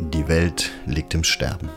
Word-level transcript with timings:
Die 0.00 0.26
Welt 0.26 0.72
liegt 0.86 1.14
im 1.14 1.22
Sterben. 1.22 1.68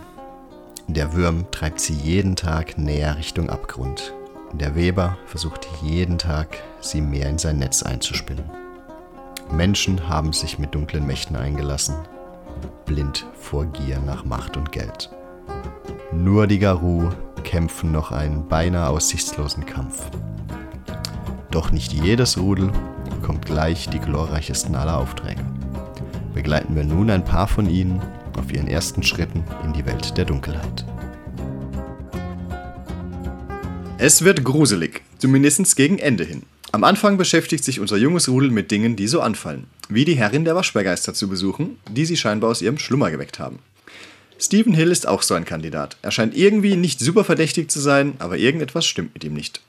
Der 0.87 1.13
Würm 1.13 1.45
treibt 1.51 1.79
sie 1.79 1.93
jeden 1.93 2.35
Tag 2.35 2.77
näher 2.77 3.15
Richtung 3.15 3.49
Abgrund. 3.49 4.13
Der 4.53 4.75
Weber 4.75 5.17
versucht 5.27 5.67
jeden 5.83 6.17
Tag, 6.17 6.63
sie 6.81 7.01
mehr 7.01 7.29
in 7.29 7.37
sein 7.37 7.59
Netz 7.59 7.83
einzuspinnen. 7.83 8.45
Menschen 9.51 10.09
haben 10.09 10.33
sich 10.33 10.57
mit 10.57 10.73
dunklen 10.73 11.05
Mächten 11.05 11.35
eingelassen, 11.35 11.95
blind 12.85 13.27
vor 13.39 13.65
Gier 13.65 13.99
nach 13.99 14.25
Macht 14.25 14.57
und 14.57 14.71
Geld. 14.71 15.11
Nur 16.11 16.47
die 16.47 16.59
Garou 16.59 17.09
kämpfen 17.43 17.91
noch 17.91 18.11
einen 18.11 18.47
beinahe 18.47 18.89
aussichtslosen 18.89 19.65
Kampf. 19.65 20.09
Doch 21.51 21.71
nicht 21.71 21.93
jedes 21.93 22.39
Rudel 22.39 22.71
bekommt 23.09 23.45
gleich 23.45 23.89
die 23.89 23.99
glorreichsten 23.99 24.75
aller 24.75 24.97
Aufträge. 24.97 25.43
Begleiten 26.37 26.75
wir 26.75 26.83
nun 26.83 27.09
ein 27.09 27.25
paar 27.25 27.47
von 27.47 27.67
ihnen 27.67 27.99
auf 28.37 28.53
ihren 28.53 28.67
ersten 28.67 29.01
Schritten 29.01 29.43
in 29.63 29.73
die 29.73 29.87
Welt 29.87 30.15
der 30.19 30.23
Dunkelheit. 30.23 30.85
Es 33.97 34.23
wird 34.23 34.43
gruselig, 34.43 35.01
zumindest 35.17 35.75
gegen 35.75 35.97
Ende 35.97 36.23
hin. 36.23 36.43
Am 36.71 36.83
Anfang 36.83 37.17
beschäftigt 37.17 37.63
sich 37.63 37.79
unser 37.79 37.97
junges 37.97 38.29
Rudel 38.29 38.51
mit 38.51 38.69
Dingen, 38.69 38.95
die 38.95 39.07
so 39.07 39.21
anfallen, 39.21 39.65
wie 39.89 40.05
die 40.05 40.13
Herrin 40.13 40.45
der 40.45 40.53
Waschbärgeister 40.53 41.15
zu 41.15 41.27
besuchen, 41.27 41.79
die 41.89 42.05
sie 42.05 42.17
scheinbar 42.17 42.51
aus 42.51 42.61
ihrem 42.61 42.77
Schlummer 42.77 43.09
geweckt 43.09 43.39
haben. 43.39 43.57
Stephen 44.37 44.75
Hill 44.75 44.91
ist 44.91 45.07
auch 45.07 45.23
so 45.23 45.33
ein 45.33 45.43
Kandidat. 45.43 45.97
Er 46.03 46.11
scheint 46.11 46.37
irgendwie 46.37 46.75
nicht 46.75 46.99
super 46.99 47.23
verdächtig 47.23 47.71
zu 47.71 47.79
sein, 47.79 48.13
aber 48.19 48.37
irgendetwas 48.37 48.85
stimmt 48.85 49.15
mit 49.15 49.23
ihm 49.23 49.33
nicht. 49.33 49.61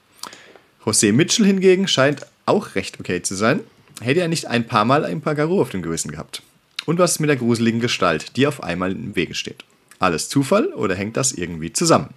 José 0.84 1.14
Mitchell 1.14 1.46
hingegen 1.46 1.88
scheint 1.88 2.26
auch 2.44 2.74
recht 2.74 3.00
okay 3.00 3.22
zu 3.22 3.34
sein. 3.34 3.60
Hätte 4.02 4.20
er 4.20 4.28
nicht 4.28 4.48
ein 4.48 4.66
paar 4.66 4.84
Mal 4.84 5.06
ein 5.06 5.22
paar 5.22 5.34
Garo 5.34 5.62
auf 5.62 5.70
dem 5.70 5.80
Gewissen 5.80 6.10
gehabt. 6.10 6.42
Und 6.88 6.98
was 6.98 7.12
ist 7.12 7.18
mit 7.18 7.28
der 7.28 7.36
gruseligen 7.36 7.80
Gestalt, 7.80 8.34
die 8.38 8.46
auf 8.46 8.62
einmal 8.62 8.92
im 8.92 9.14
Wege 9.14 9.34
steht? 9.34 9.62
Alles 9.98 10.30
Zufall 10.30 10.68
oder 10.68 10.94
hängt 10.94 11.18
das 11.18 11.32
irgendwie 11.32 11.70
zusammen? 11.70 12.14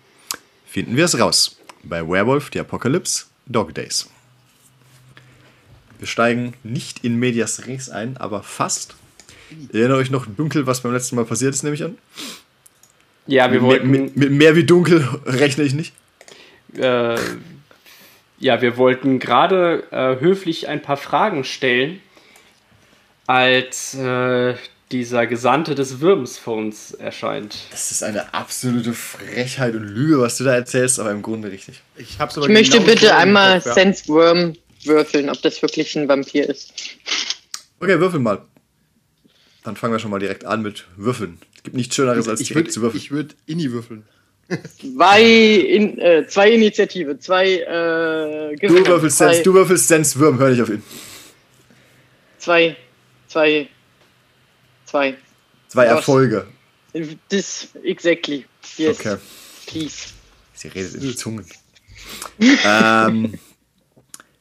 Finden 0.65 0.95
wir 0.95 1.03
es 1.03 1.19
raus. 1.19 1.59
Bei 1.83 2.07
Werewolf 2.07 2.51
the 2.53 2.61
Apocalypse 2.61 3.25
Dog 3.47 3.75
Days. 3.75 4.09
Wir 5.99 6.07
steigen 6.07 6.53
nicht 6.63 7.03
in 7.03 7.19
Medias 7.19 7.67
Res 7.67 7.89
ein, 7.89 8.15
aber 8.15 8.43
fast. 8.43 8.95
Ich 9.49 9.77
erinnere 9.77 9.97
euch 9.97 10.09
noch 10.09 10.25
dunkel, 10.25 10.65
was 10.65 10.79
beim 10.79 10.93
letzten 10.93 11.17
Mal 11.17 11.25
passiert 11.25 11.53
ist, 11.53 11.63
nehme 11.63 11.75
ich 11.75 11.83
an. 11.83 11.97
Ja, 13.27 13.51
wir 13.51 13.61
wollten. 13.61 13.89
Mit, 13.89 14.15
mit 14.15 14.31
mehr 14.31 14.55
wie 14.55 14.63
dunkel 14.63 15.05
rechne 15.25 15.65
ich 15.65 15.73
nicht. 15.73 15.93
Äh, 16.77 17.17
ja, 18.39 18.61
wir 18.61 18.77
wollten 18.77 19.19
gerade 19.19 19.83
äh, 19.91 20.21
höflich 20.21 20.69
ein 20.69 20.81
paar 20.81 20.95
Fragen 20.95 21.43
stellen, 21.43 21.99
als 23.31 23.93
äh, 23.95 24.55
dieser 24.91 25.25
Gesandte 25.25 25.73
des 25.73 26.01
Würms 26.01 26.37
vor 26.37 26.57
uns 26.57 26.91
erscheint. 26.91 27.55
Das 27.71 27.89
ist 27.91 28.03
eine 28.03 28.33
absolute 28.33 28.93
Frechheit 28.93 29.73
und 29.73 29.87
Lüge, 29.87 30.19
was 30.19 30.37
du 30.37 30.43
da 30.43 30.53
erzählst, 30.53 30.99
aber 30.99 31.11
im 31.11 31.21
Grunde 31.21 31.49
richtig. 31.49 31.81
Ich, 31.95 32.19
hab's 32.19 32.37
aber 32.37 32.47
Ich 32.47 32.51
möchte 32.51 32.77
genau 32.77 32.89
bitte 32.89 33.05
so 33.05 33.11
im 33.11 33.17
einmal 33.17 33.61
ja. 33.63 33.73
Sense 33.73 34.07
Worm 34.09 34.53
würfeln, 34.83 35.29
ob 35.29 35.41
das 35.41 35.61
wirklich 35.61 35.95
ein 35.95 36.09
Vampir 36.09 36.49
ist. 36.49 36.73
Okay, 37.79 37.99
würfel 38.01 38.19
mal. 38.19 38.41
Dann 39.63 39.77
fangen 39.77 39.93
wir 39.93 39.99
schon 39.99 40.11
mal 40.11 40.19
direkt 40.19 40.43
an 40.43 40.61
mit 40.61 40.85
Würfeln. 40.97 41.39
Es 41.55 41.63
gibt 41.63 41.77
nichts 41.77 41.95
Schöneres, 41.95 42.27
als 42.27 42.41
Ich 42.41 42.49
direkt 42.49 42.67
würde 42.67 42.73
zu 42.73 42.81
würfeln. 42.81 43.01
ich 43.01 43.11
würd 43.11 43.35
Inni 43.45 43.71
würfeln. 43.71 44.03
Zwei, 44.77 45.23
in, 45.23 45.97
äh, 45.99 46.27
zwei 46.27 46.51
Initiative, 46.51 47.17
zwei 47.17 47.59
äh, 47.59 48.55
Du 48.57 48.67
Gewinner, 48.67 48.87
würfelst 48.87 49.19
zwei, 49.19 49.27
Sense, 49.27 49.43
du 49.43 49.53
würfelst 49.53 49.87
Sense 49.87 50.19
Würm, 50.19 50.37
hör 50.39 50.49
nicht 50.49 50.61
auf 50.61 50.69
ihn. 50.69 50.83
zwei, 52.39 52.75
zwei, 53.31 53.69
zwei. 54.85 55.15
Zwei 55.69 55.85
Was? 55.85 55.91
Erfolge. 55.91 56.47
This 57.29 57.69
exactly. 57.83 58.45
Yes, 58.77 58.99
Okay. 58.99 59.17
please. 59.67 60.09
Sie 60.53 60.67
redet 60.67 60.95
in 60.95 61.15
Zungen. 61.17 61.45
ähm, 62.65 63.39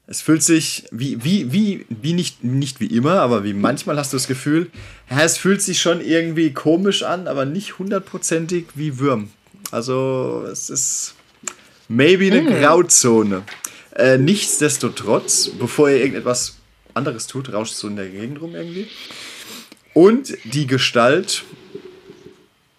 es 0.08 0.20
fühlt 0.22 0.42
sich 0.42 0.84
wie, 0.90 1.22
wie, 1.22 1.52
wie, 1.52 1.86
wie 1.88 2.12
nicht, 2.14 2.42
nicht 2.42 2.80
wie 2.80 2.86
immer, 2.88 3.20
aber 3.20 3.44
wie 3.44 3.52
manchmal 3.54 3.96
hast 3.96 4.12
du 4.12 4.16
das 4.16 4.26
Gefühl, 4.26 4.70
ja, 5.08 5.22
es 5.22 5.38
fühlt 5.38 5.62
sich 5.62 5.80
schon 5.80 6.00
irgendwie 6.00 6.52
komisch 6.52 7.04
an, 7.04 7.28
aber 7.28 7.44
nicht 7.44 7.78
hundertprozentig 7.78 8.66
wie 8.74 8.98
Würm. 8.98 9.30
Also 9.70 10.44
es 10.50 10.68
ist 10.68 11.14
maybe 11.88 12.26
eine 12.26 12.44
Grauzone. 12.60 13.44
Äh, 13.94 14.18
nichtsdestotrotz, 14.18 15.50
bevor 15.58 15.90
ihr 15.90 15.98
irgendetwas 15.98 16.56
anderes 16.94 17.26
tut, 17.26 17.52
rauscht 17.52 17.74
so 17.74 17.88
in 17.88 17.96
der 17.96 18.08
Gegend 18.08 18.40
rum 18.40 18.54
irgendwie. 18.54 18.88
Und 19.94 20.36
die 20.44 20.66
Gestalt 20.66 21.44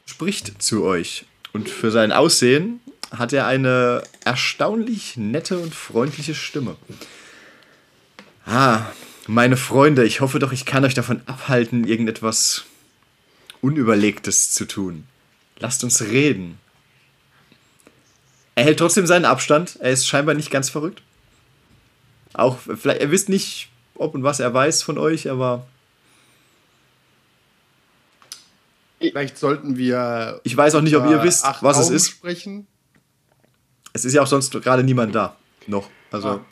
spricht 0.06 0.62
zu 0.62 0.84
euch. 0.84 1.26
Und 1.54 1.70
für 1.70 1.92
sein 1.92 2.12
Aussehen 2.12 2.80
hat 3.12 3.34
er 3.34 3.48
eine 3.48 4.04
erstaunlich 4.24 5.18
nette 5.18 5.60
und 5.60 5.76
freundliche 5.76 6.36
Stimme. 6.36 6.78
Ah, 8.46 8.86
meine 9.28 9.58
Freunde, 9.58 10.06
ich 10.06 10.22
hoffe 10.22 10.40
doch, 10.40 10.52
ich 10.52 10.66
kann 10.66 10.86
euch 10.86 10.94
davon 10.94 11.22
abhalten, 11.26 11.86
irgendetwas 11.86 12.66
Unüberlegtes 13.62 14.52
zu 14.52 14.66
tun. 14.66 15.06
Lasst 15.60 15.84
uns 15.84 16.02
reden. 16.02 16.58
Er 18.56 18.64
hält 18.66 18.80
trotzdem 18.80 19.08
seinen 19.08 19.26
Abstand. 19.26 19.78
Er 19.80 19.92
ist 19.92 20.08
scheinbar 20.08 20.36
nicht 20.36 20.52
ganz 20.52 20.70
verrückt. 20.70 21.02
Auch, 22.34 22.58
vielleicht, 22.60 23.02
er 23.02 23.12
wisst 23.12 23.30
nicht, 23.30 23.71
ob 24.02 24.16
und 24.16 24.24
was 24.24 24.40
er 24.40 24.54
weiß 24.54 24.84
von 24.84 24.98
euch, 24.98 25.30
aber 25.30 25.66
Vielleicht 29.00 29.38
sollten 29.38 29.78
wir. 29.78 30.40
ich 30.44 30.56
weiß 30.56 30.76
auch 30.76 30.82
nicht, 30.82 30.96
ob 30.96 31.10
ihr 31.10 31.24
wisst, 31.24 31.44
was 31.62 31.80
es 31.80 31.90
ist. 31.90 32.10
Sprechen. 32.10 32.68
Es 33.94 34.06
ist 34.06 34.14
ja 34.14 34.22
auch 34.22 34.28
sonst 34.28 34.52
gerade 34.62 34.84
niemand 34.84 35.16
da. 35.16 35.36
Noch. 35.68 35.90
Also. 36.12 36.28
Ah. 36.28 36.46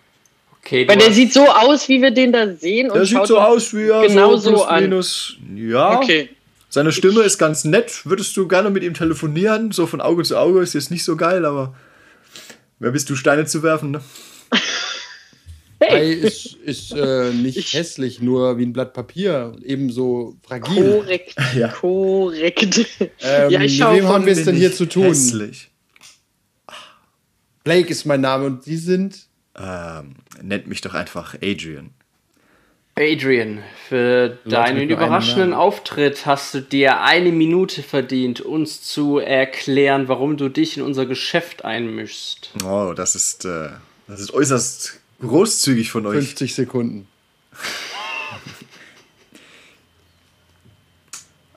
Okay, 0.61 0.87
Weil 0.87 0.97
der 0.97 1.13
sieht 1.13 1.31
so 1.31 1.47
aus, 1.47 1.87
wie 1.87 2.01
wir 2.01 2.11
den 2.11 2.33
da 2.33 2.53
sehen. 2.53 2.89
Und 2.89 2.95
Der 2.95 3.05
sieht 3.05 3.15
schaut 3.17 3.27
so 3.27 3.39
aus 3.39 3.73
wie 3.73 3.87
er 3.87 4.05
genau 4.07 4.35
so 4.35 4.49
plus 4.49 4.61
so 4.61 4.65
an. 4.65 4.83
minus. 4.83 5.37
Ja. 5.55 5.97
Okay. 5.97 6.29
Seine 6.69 6.91
Stimme 6.91 7.21
ist 7.21 7.37
ganz 7.37 7.63
nett. 7.63 8.05
Würdest 8.05 8.35
du 8.35 8.47
gerne 8.47 8.69
mit 8.69 8.83
ihm 8.83 8.93
telefonieren? 8.93 9.71
So 9.71 9.87
von 9.87 10.01
Auge 10.01 10.23
zu 10.23 10.37
Auge 10.37 10.59
ist 10.61 10.73
jetzt 10.73 10.91
nicht 10.91 11.03
so 11.03 11.15
geil, 11.15 11.45
aber 11.45 11.75
wer 12.79 12.91
bist 12.91 13.09
du, 13.09 13.15
Steine 13.15 13.45
zu 13.45 13.63
werfen, 13.63 13.91
ne? 13.91 14.01
Ei 15.79 16.11
ist, 16.11 16.55
ist 16.55 16.91
äh, 16.91 17.31
nicht 17.33 17.73
hässlich, 17.73 18.21
nur 18.21 18.57
wie 18.57 18.65
ein 18.65 18.73
Blatt 18.73 18.93
Papier. 18.93 19.55
Ebenso 19.63 20.35
fragil. 20.43 20.99
Korrekt. 20.99 21.35
Ja. 21.55 21.69
Korrekt. 21.69 22.85
Ähm, 22.99 23.49
ja, 23.49 23.61
ich 23.61 23.71
mit 23.71 23.71
schau 23.71 23.93
wem 23.93 24.07
haben 24.07 24.25
wir 24.25 24.33
es 24.33 24.45
denn 24.45 24.55
hier 24.55 24.73
zu 24.73 24.85
tun? 24.85 25.05
Hässlich. 25.05 25.71
Blake 27.63 27.89
ist 27.89 28.05
mein 28.05 28.21
Name 28.21 28.45
und 28.45 28.63
Sie 28.63 28.77
sind. 28.77 29.27
Ähm, 29.57 30.15
nennt 30.41 30.67
mich 30.67 30.81
doch 30.81 30.93
einfach 30.93 31.35
Adrian. 31.41 31.91
Adrian, 32.95 33.63
für 33.87 34.37
deinen 34.43 34.45
nur 34.45 34.59
einem 34.59 34.89
überraschenden. 34.89 35.53
Auftritt 35.53 36.25
hast 36.25 36.53
du 36.53 36.61
dir 36.61 37.01
eine 37.01 37.31
Minute 37.31 37.81
verdient, 37.81 38.41
uns 38.41 38.81
zu 38.81 39.19
erklären, 39.19 40.07
warum 40.07 40.35
du 40.35 40.49
dich 40.49 40.77
in 40.77 40.83
unser 40.83 41.05
Geschäft 41.05 41.63
einmischst. 41.63 42.51
Oh, 42.65 42.93
das 42.93 43.15
ist, 43.15 43.45
äh, 43.45 43.69
das 44.07 44.19
ist 44.19 44.33
äußerst 44.33 44.99
großzügig 45.19 45.91
von 45.91 46.05
euch. 46.05 46.27
50 46.27 46.55
Sekunden. 46.55 47.07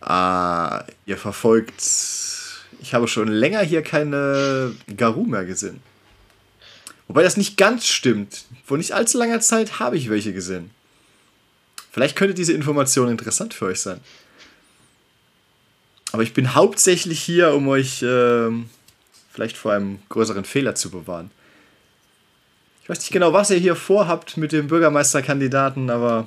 Ah, 0.01 0.85
ihr 1.07 1.17
verfolgt. 1.17 1.83
Ich 2.81 2.93
habe 2.93 3.07
schon 3.07 3.29
länger 3.29 3.61
hier 3.61 3.83
keine 3.83 4.75
Garou 4.97 5.25
mehr 5.25 5.45
gesehen. 5.45 5.81
Wobei 7.07 7.23
das 7.23 7.37
nicht 7.37 7.57
ganz 7.57 7.87
stimmt. 7.87 8.45
Vor 8.65 8.79
nicht 8.79 8.93
allzu 8.93 9.19
langer 9.19 9.41
Zeit 9.41 9.79
habe 9.79 9.97
ich 9.97 10.11
welche 10.11 10.33
gesehen. 10.33 10.71
Vielleicht 11.91 12.17
könnte 12.17 12.35
diese 12.35 12.53
Information 12.53 13.11
interessant 13.11 13.55
für 13.55 13.67
euch 13.67 13.81
sein. 13.81 14.01
Aber 16.11 16.23
ich 16.23 16.35
bin 16.35 16.55
hauptsächlich 16.55 17.23
hier, 17.23 17.53
um 17.55 17.69
euch 17.69 18.03
ähm, 18.03 18.69
vielleicht 19.31 19.57
vor 19.57 19.73
einem 19.73 19.99
größeren 20.09 20.45
Fehler 20.45 20.75
zu 20.75 20.91
bewahren. 20.91 21.31
Ich 22.83 22.89
weiß 22.89 22.99
nicht 22.99 23.13
genau, 23.13 23.33
was 23.33 23.51
ihr 23.51 23.59
hier 23.59 23.77
vorhabt 23.77 24.37
mit 24.37 24.51
dem 24.51 24.67
Bürgermeisterkandidaten, 24.67 25.89
aber 25.89 26.27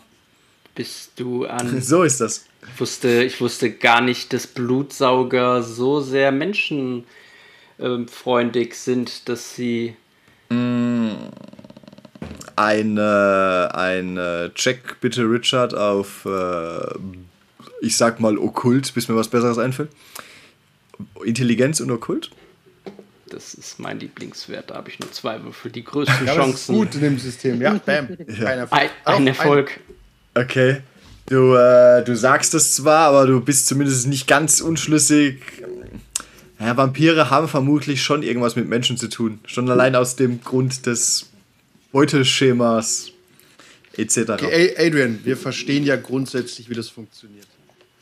Bist 0.73 1.11
du 1.17 1.45
an. 1.45 1.81
so 1.81 2.03
ist 2.03 2.21
das. 2.21 2.45
Ich 2.73 2.79
wusste, 2.79 3.23
ich 3.23 3.41
wusste 3.41 3.71
gar 3.71 3.99
nicht, 4.01 4.31
dass 4.31 4.47
Blutsauger 4.47 5.61
so 5.61 5.99
sehr 5.99 6.31
menschenfreundlich 6.31 8.77
sind, 8.77 9.27
dass 9.27 9.55
sie. 9.55 9.97
Ein, 12.57 12.97
äh, 12.97 13.01
ein 13.01 14.17
äh, 14.17 14.49
Check 14.53 15.01
bitte, 15.01 15.23
Richard, 15.23 15.73
auf, 15.73 16.25
äh, 16.25 16.87
ich 17.81 17.97
sag 17.97 18.21
mal, 18.21 18.37
Okkult, 18.37 18.93
bis 18.93 19.09
mir 19.09 19.15
was 19.15 19.27
Besseres 19.27 19.57
einfällt. 19.57 19.89
Intelligenz 21.25 21.81
und 21.81 21.91
Okkult? 21.91 22.31
Das 23.35 23.53
ist 23.53 23.79
mein 23.79 23.99
Lieblingswert. 23.99 24.69
Da 24.69 24.75
habe 24.75 24.89
ich 24.89 24.97
nur 24.97 25.11
zwei 25.11 25.43
Würfel. 25.43 25.69
Die 25.69 25.83
größten 25.83 26.25
Ja, 26.25 26.35
das 26.35 26.47
ist 26.47 26.67
Chancen. 26.67 26.75
gut 26.75 26.95
in 26.95 27.01
dem 27.01 27.19
System. 27.19 27.61
Ja, 27.61 27.73
bam. 27.85 28.07
Kein 28.07 28.59
Erfolg. 28.59 28.81
Ein, 28.81 28.89
ein 29.03 29.27
Erfolg. 29.27 29.79
Okay. 30.35 30.77
Du, 31.25 31.53
äh, 31.53 32.01
du 32.05 32.15
sagst 32.15 32.53
es 32.53 32.75
zwar, 32.75 33.09
aber 33.09 33.27
du 33.27 33.41
bist 33.41 33.67
zumindest 33.67 34.07
nicht 34.07 34.25
ganz 34.25 34.61
unschlüssig. 34.61 35.41
Ja, 36.61 36.77
Vampire 36.77 37.29
haben 37.29 37.49
vermutlich 37.49 38.01
schon 38.03 38.23
irgendwas 38.23 38.55
mit 38.55 38.69
Menschen 38.69 38.95
zu 38.95 39.09
tun. 39.09 39.39
Schon 39.45 39.69
allein 39.69 39.97
aus 39.97 40.15
dem 40.15 40.41
Grund 40.41 40.85
des 40.85 41.29
Beuteschemas 41.91 43.11
etc. 43.97 44.17
Okay, 44.29 44.75
Adrian, 44.77 45.19
wir 45.25 45.35
verstehen 45.35 45.83
ja 45.83 45.97
grundsätzlich, 45.97 46.69
wie 46.69 46.73
das 46.73 46.87
funktioniert. 46.87 47.47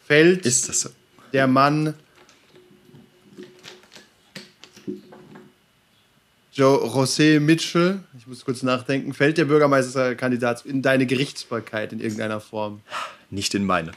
Fällt 0.06 0.46
Ist 0.46 0.70
das 0.70 0.82
so? 0.82 0.90
der 1.32 1.48
Mann 1.48 1.96
Joe 6.54 6.78
José 6.88 7.40
Mitchell, 7.40 8.00
ich 8.16 8.28
muss 8.28 8.46
kurz 8.46 8.62
nachdenken, 8.62 9.14
fällt 9.14 9.40
der 9.40 9.46
Bürgermeisterkandidat 9.46 10.66
in 10.68 10.84
deine 10.84 11.08
Gerichtsbarkeit 11.08 11.92
in 11.94 12.00
irgendeiner 12.00 12.40
Form? 12.40 12.82
Nicht 13.32 13.56
in 13.56 13.66
meine. 13.66 13.92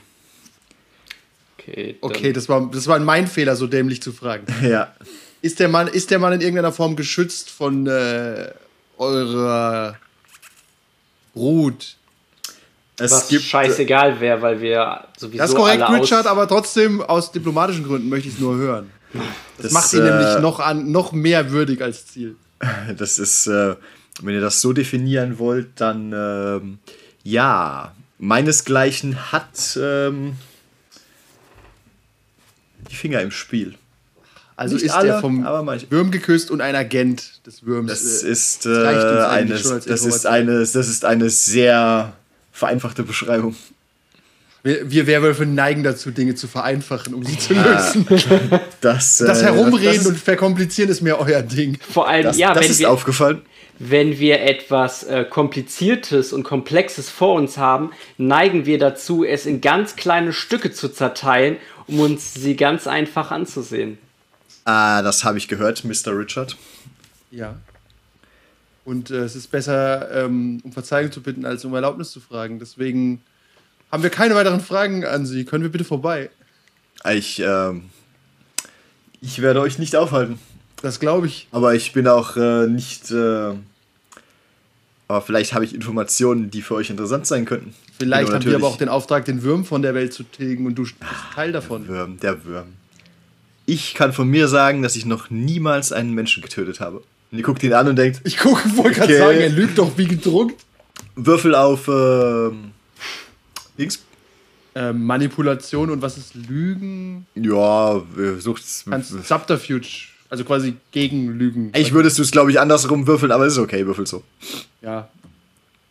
Okay, 1.59 1.97
Okay, 2.01 2.33
das 2.33 2.49
war, 2.49 2.71
das 2.73 2.87
war 2.87 2.99
mein 2.99 3.27
Fehler, 3.27 3.57
so 3.57 3.67
dämlich 3.67 4.01
zu 4.01 4.13
fragen. 4.13 4.47
Ja. 4.63 4.95
Ist 5.43 5.61
der 5.61 5.69
Mann, 5.69 5.87
ist 5.87 6.11
der 6.11 6.19
Mann 6.19 6.33
in 6.33 6.41
irgendeiner 6.41 6.73
Form 6.73 6.97
geschützt 6.97 7.51
von 7.51 7.87
äh, 7.87 8.51
eurer 8.97 9.97
Brut? 11.35 11.97
Es 12.99 13.13
was 13.13 13.29
gibt. 13.29 13.43
scheißegal 13.43 14.19
wäre, 14.19 14.41
weil 14.41 14.61
wir 14.63 15.05
sowieso 15.19 15.39
Das 15.39 15.51
ist 15.51 15.57
korrekt, 15.57 15.83
alle 15.83 16.01
Richard, 16.01 16.27
aber 16.27 16.49
trotzdem 16.49 17.03
aus 17.03 17.31
diplomatischen 17.31 17.85
Gründen 17.85 18.09
möchte 18.09 18.29
ich 18.29 18.35
es 18.35 18.41
nur 18.41 18.57
hören. 18.57 18.91
Das, 19.13 19.23
Das, 19.65 19.73
macht 19.73 19.93
ihn 19.93 20.01
äh, 20.01 20.11
nämlich 20.11 20.41
noch, 20.41 20.59
an, 20.59 20.91
noch 20.91 21.13
mehr 21.13 21.51
würdig 21.51 21.83
als 21.83 22.07
Ziel. 22.07 22.37
Das 22.97 23.19
ist, 23.19 23.47
äh, 23.47 23.77
wenn 24.23 24.35
ihr 24.35 24.41
das 24.41 24.61
so 24.61 24.73
definieren 24.73 25.39
wollt, 25.39 25.69
dann 25.77 26.13
ähm, 26.15 26.79
ja, 27.23 27.95
meinesgleichen 28.19 29.33
hat 29.33 29.79
ähm, 29.81 30.37
die 32.91 32.95
Finger 32.95 33.21
im 33.21 33.31
Spiel. 33.31 33.75
Also 34.57 34.75
Nicht 34.75 34.87
ist 34.87 34.93
alle, 34.93 35.09
er 35.09 35.21
vom. 35.21 35.45
Würm 35.45 36.11
geküsst 36.11 36.51
und 36.51 36.63
ein 36.63 36.75
Agent 36.75 37.47
des 37.47 37.67
Würms. 37.67 37.91
Das 37.91 38.23
äh, 38.23 38.29
ist, 38.31 38.65
äh, 38.65 38.71
das 38.71 39.29
eigentlich 39.29 39.67
eine, 39.67 39.81
das, 39.81 40.05
ist 40.05 40.27
eine, 40.27 40.59
das 40.61 40.75
ist 40.75 41.05
eine 41.05 41.29
sehr 41.29 42.15
vereinfachte 42.53 43.03
Beschreibung. 43.03 43.55
Wir, 44.67 44.91
wir 44.91 45.07
Werwölfe 45.07 45.47
neigen 45.47 45.85
dazu, 45.85 46.11
Dinge 46.11 46.35
zu 46.35 46.49
vereinfachen, 46.49 47.15
um 47.15 47.25
sie 47.25 47.39
zu 47.39 47.55
lösen. 47.55 48.05
Das, 48.81 49.19
Das 49.21 49.41
äh, 49.41 49.45
Herumreden 49.45 49.99
das, 49.99 50.07
und 50.07 50.19
Verkomplizieren 50.19 50.91
ist 50.91 51.03
mehr 51.03 51.21
euer 51.21 51.43
Ding. 51.43 51.79
Vor 51.89 52.09
allem, 52.09 52.25
das, 52.25 52.37
ja, 52.37 52.53
das 52.53 52.65
wenn 52.65 52.71
ist 52.73 52.79
wir, 52.81 52.91
aufgefallen. 52.91 53.43
wenn 53.79 54.19
wir 54.19 54.43
etwas 54.43 55.05
äh, 55.05 55.25
Kompliziertes 55.25 56.33
und 56.33 56.43
Komplexes 56.43 57.09
vor 57.09 57.35
uns 57.35 57.59
haben, 57.59 57.93
neigen 58.19 58.67
wir 58.67 58.79
dazu, 58.79 59.25
es 59.25 59.47
in 59.47 59.61
ganz 59.61 59.95
kleine 59.95 60.33
Stücke 60.33 60.73
zu 60.73 60.89
zerteilen, 60.89 61.59
um 61.87 62.01
uns 62.01 62.35
sie 62.35 62.57
ganz 62.57 62.89
einfach 62.89 63.31
anzusehen. 63.31 63.99
Ah, 64.65 65.01
das 65.03 65.23
habe 65.23 65.39
ich 65.39 65.47
gehört, 65.47 65.85
Mr. 65.85 66.19
Richard. 66.19 66.57
Ja. 67.31 67.55
Und 68.85 69.13
äh, 69.13 69.19
es 69.19 69.37
ist 69.37 69.53
besser, 69.53 70.25
ähm, 70.25 70.61
um 70.65 70.73
Verzeihung 70.73 71.13
zu 71.13 71.23
bitten, 71.23 71.45
als 71.45 71.65
um 71.65 71.73
Erlaubnis 71.73 72.11
zu 72.11 72.19
fragen. 72.19 72.59
Deswegen 72.59 73.23
haben 73.91 74.03
wir 74.03 74.11
keine 74.11 74.35
weiteren 74.35 74.61
Fragen 74.61 75.05
an 75.05 75.27
Sie. 75.27 75.45
Können 75.45 75.63
wir 75.65 75.71
bitte 75.71 75.85
vorbei? 75.85 76.31
Ich, 77.11 77.41
ähm, 77.41 77.85
ich 79.21 79.41
werde 79.43 79.61
euch 79.61 79.79
nicht 79.79 79.97
aufhalten. 79.97 80.39
Das 80.83 81.01
glaube 81.01 81.27
ich. 81.27 81.49
Aber 81.53 81.75
ich 81.75 81.93
bin 81.93 82.07
auch 82.09 82.37
äh, 82.37 82.67
nicht. 82.67 83.11
Äh, 83.11 83.53
aber 85.09 85.23
vielleicht 85.23 85.53
habe 85.55 85.65
ich 85.65 85.73
Informationen, 85.75 86.51
die 86.51 86.63
für 86.63 86.75
euch 86.75 86.91
interessant 86.91 87.27
sein 87.27 87.45
könnten. 87.45 87.75
Vielleicht 87.97 88.27
Genau, 88.27 88.35
haben 88.41 88.45
wir 88.45 88.57
aber 88.57 88.67
auch 88.67 88.77
den 88.77 88.89
Auftrag, 88.89 89.25
den 89.25 89.43
Würm 89.43 89.65
von 89.65 89.81
der 89.83 89.95
Welt 89.95 90.13
zu 90.13 90.25
tilgen 90.25 90.67
und 90.67 90.75
du 90.75 90.83
bist 90.83 90.97
Teil 91.35 91.53
davon. 91.53 91.87
Würm, 91.87 92.19
der 92.21 92.45
Würm. 92.45 92.73
Ich 93.67 93.95
kann 93.95 94.13
von 94.13 94.29
mir 94.29 94.49
sagen, 94.49 94.83
dass 94.83 94.97
ich 94.97 95.07
noch 95.07 95.31
niemals 95.31 95.93
einen 95.93 96.13
Menschen 96.13 96.43
getötet 96.43 96.81
habe. 96.81 97.03
Und 97.31 97.39
ihr 97.39 97.43
guckt 97.45 97.63
ihn 97.63 97.73
an 97.73 97.89
und 97.89 97.97
denkt, 97.97 98.21
Ich 98.25 98.37
gucke, 98.39 98.63
wollte 98.77 99.01
gerade 99.01 99.13
Okay. 99.15 99.19
sagen, 99.19 99.39
er 99.41 99.49
lügt 99.49 99.79
doch 99.79 99.97
wie 99.97 100.07
gedruckt. 100.07 100.65
Würfel 101.15 101.55
auf 101.55 101.89
ähm, 101.89 102.73
Dings. 103.79 104.03
Ähm, 104.75 105.05
Manipulation 105.05 105.91
und 105.91 106.03
was 106.03 106.19
ist 106.19 106.35
Lügen? 106.35 107.27
Ja, 107.35 107.97
äh, 107.97 108.39
sucht's. 108.39 108.85
Subterfuge, 109.25 109.87
also 110.29 110.45
quasi 110.45 110.75
gegen 110.93 111.39
Lügen. 111.39 111.71
Eigentlich 111.75 111.95
würdest 111.95 112.19
du 112.19 112.23
es, 112.23 112.31
glaube 112.31 112.51
ich, 112.51 112.61
andersrum 112.61 113.07
würfeln, 113.07 113.33
aber 113.33 113.47
ist 113.47 113.57
okay, 113.59 113.87
würfel 113.87 114.07
so. 114.07 114.23
Ja. 114.83 115.09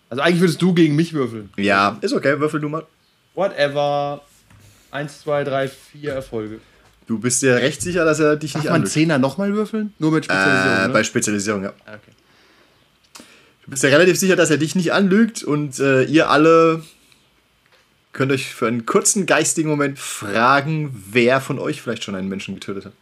Also 0.09 0.21
eigentlich 0.21 0.39
würdest 0.41 0.61
du 0.61 0.73
gegen 0.73 0.95
mich 0.95 1.13
würfeln. 1.13 1.49
Ja, 1.57 1.97
ist 2.01 2.13
okay, 2.13 2.39
würfel 2.39 2.59
du 2.59 2.69
mal. 2.69 2.85
Whatever. 3.33 4.21
Eins, 4.91 5.21
zwei, 5.21 5.43
drei, 5.43 5.67
vier 5.67 6.13
Erfolge. 6.13 6.59
Du 7.07 7.19
bist 7.19 7.41
dir 7.41 7.55
recht 7.55 7.81
sicher, 7.81 8.05
dass 8.05 8.19
er 8.19 8.35
dich 8.35 8.53
Darf 8.53 8.61
nicht 8.61 8.69
man 8.69 8.75
anlügt. 8.81 8.93
Zehner 8.93 9.17
nochmal 9.17 9.53
würfeln? 9.53 9.93
Nur 9.99 10.11
mit 10.11 10.25
Spezialisierung, 10.25 10.77
Äh, 10.77 10.87
ne? 10.87 10.93
Bei 10.93 11.03
Spezialisierung, 11.03 11.63
ja. 11.63 11.73
Ah, 11.85 11.93
okay. 11.95 12.11
Du 13.65 13.71
bist 13.71 13.83
ja 13.83 13.89
relativ 13.89 14.17
sicher, 14.17 14.35
dass 14.35 14.51
er 14.51 14.57
dich 14.57 14.75
nicht 14.75 14.93
anlügt 14.93 15.43
und 15.43 15.79
äh, 15.79 16.03
ihr 16.03 16.29
alle 16.29 16.83
könnt 18.15 18.31
euch 18.31 18.47
für 18.47 18.67
einen 18.67 18.85
kurzen 18.85 19.25
geistigen 19.25 19.69
Moment 19.69 19.99
fragen, 19.99 21.03
wer 21.11 21.41
von 21.41 21.59
euch 21.59 21.81
vielleicht 21.81 22.03
schon 22.03 22.15
einen 22.15 22.29
Menschen 22.29 22.55
getötet 22.55 22.85
hat. 22.85 22.93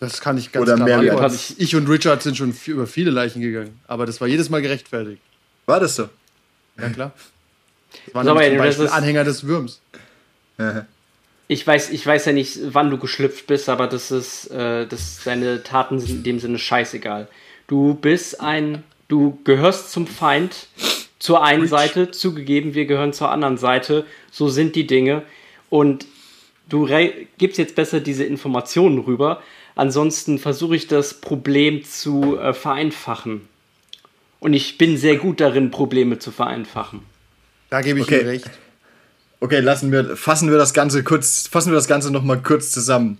Das 0.00 0.20
kann 0.20 0.38
ich 0.38 0.50
ganz 0.50 0.62
Oder 0.62 0.76
klar 0.76 1.00
beantworten. 1.00 1.34
Ich, 1.34 1.60
ich 1.60 1.76
und 1.76 1.88
Richard 1.88 2.22
sind 2.22 2.36
schon 2.36 2.56
über 2.66 2.86
viele 2.86 3.10
Leichen 3.10 3.42
gegangen. 3.42 3.78
Aber 3.86 4.06
das 4.06 4.20
war 4.20 4.26
jedes 4.26 4.48
Mal 4.48 4.62
gerechtfertigt. 4.62 5.20
War 5.66 5.78
das 5.78 5.96
so? 5.96 6.08
Ja, 6.78 6.88
klar. 6.88 7.12
Das 8.06 8.14
waren 8.14 8.24
So, 8.24 8.30
aber 8.30 8.48
zum 8.48 8.56
Beispiel 8.56 8.88
Anhänger 8.88 9.24
des 9.24 9.46
Würms. 9.46 9.80
Ich 11.48 11.66
weiß, 11.66 11.90
ich 11.90 12.06
weiß 12.06 12.26
ja 12.26 12.32
nicht, 12.32 12.58
wann 12.72 12.90
du 12.90 12.96
geschlüpft 12.96 13.46
bist, 13.46 13.68
aber 13.68 13.88
das 13.88 14.10
ist, 14.10 14.50
äh, 14.50 14.86
das 14.86 15.20
deine 15.24 15.62
Taten 15.62 15.98
sind 15.98 16.10
in 16.10 16.22
dem 16.22 16.40
Sinne 16.40 16.58
scheißegal. 16.58 17.28
Du 17.66 17.94
bist 17.94 18.40
ein, 18.40 18.84
du 19.08 19.38
gehörst 19.44 19.90
zum 19.90 20.06
Feind, 20.06 20.68
zur 21.18 21.42
einen 21.42 21.66
Seite, 21.66 22.10
zugegeben, 22.10 22.74
wir 22.74 22.86
gehören 22.86 23.12
zur 23.12 23.30
anderen 23.30 23.58
Seite. 23.58 24.06
So 24.30 24.48
sind 24.48 24.76
die 24.76 24.86
Dinge. 24.86 25.22
Und 25.68 26.06
du 26.68 26.88
gibst 27.38 27.58
jetzt 27.58 27.74
besser 27.74 28.00
diese 28.00 28.24
Informationen 28.24 28.98
rüber. 28.98 29.42
Ansonsten 29.74 30.38
versuche 30.38 30.76
ich 30.76 30.86
das 30.86 31.14
Problem 31.14 31.84
zu 31.84 32.38
äh, 32.38 32.52
vereinfachen. 32.52 33.48
Und 34.40 34.52
ich 34.52 34.78
bin 34.78 34.96
sehr 34.96 35.16
gut 35.16 35.40
darin, 35.40 35.70
Probleme 35.70 36.18
zu 36.18 36.30
vereinfachen. 36.30 37.00
Da 37.70 37.80
gebe 37.80 37.98
ich 38.00 38.06
Okay. 38.06 38.20
ihm 38.20 38.26
recht. 38.26 38.50
Okay, 39.40 39.60
lassen 39.60 39.92
wir, 39.92 40.16
fassen 40.16 40.50
wir 40.50 40.58
das 40.58 40.74
Ganze 40.74 41.04
kurz, 41.04 41.46
fassen 41.46 41.70
wir 41.70 41.76
das 41.76 41.86
Ganze 41.86 42.10
noch 42.10 42.24
mal 42.24 42.40
kurz 42.42 42.70
zusammen. 42.70 43.18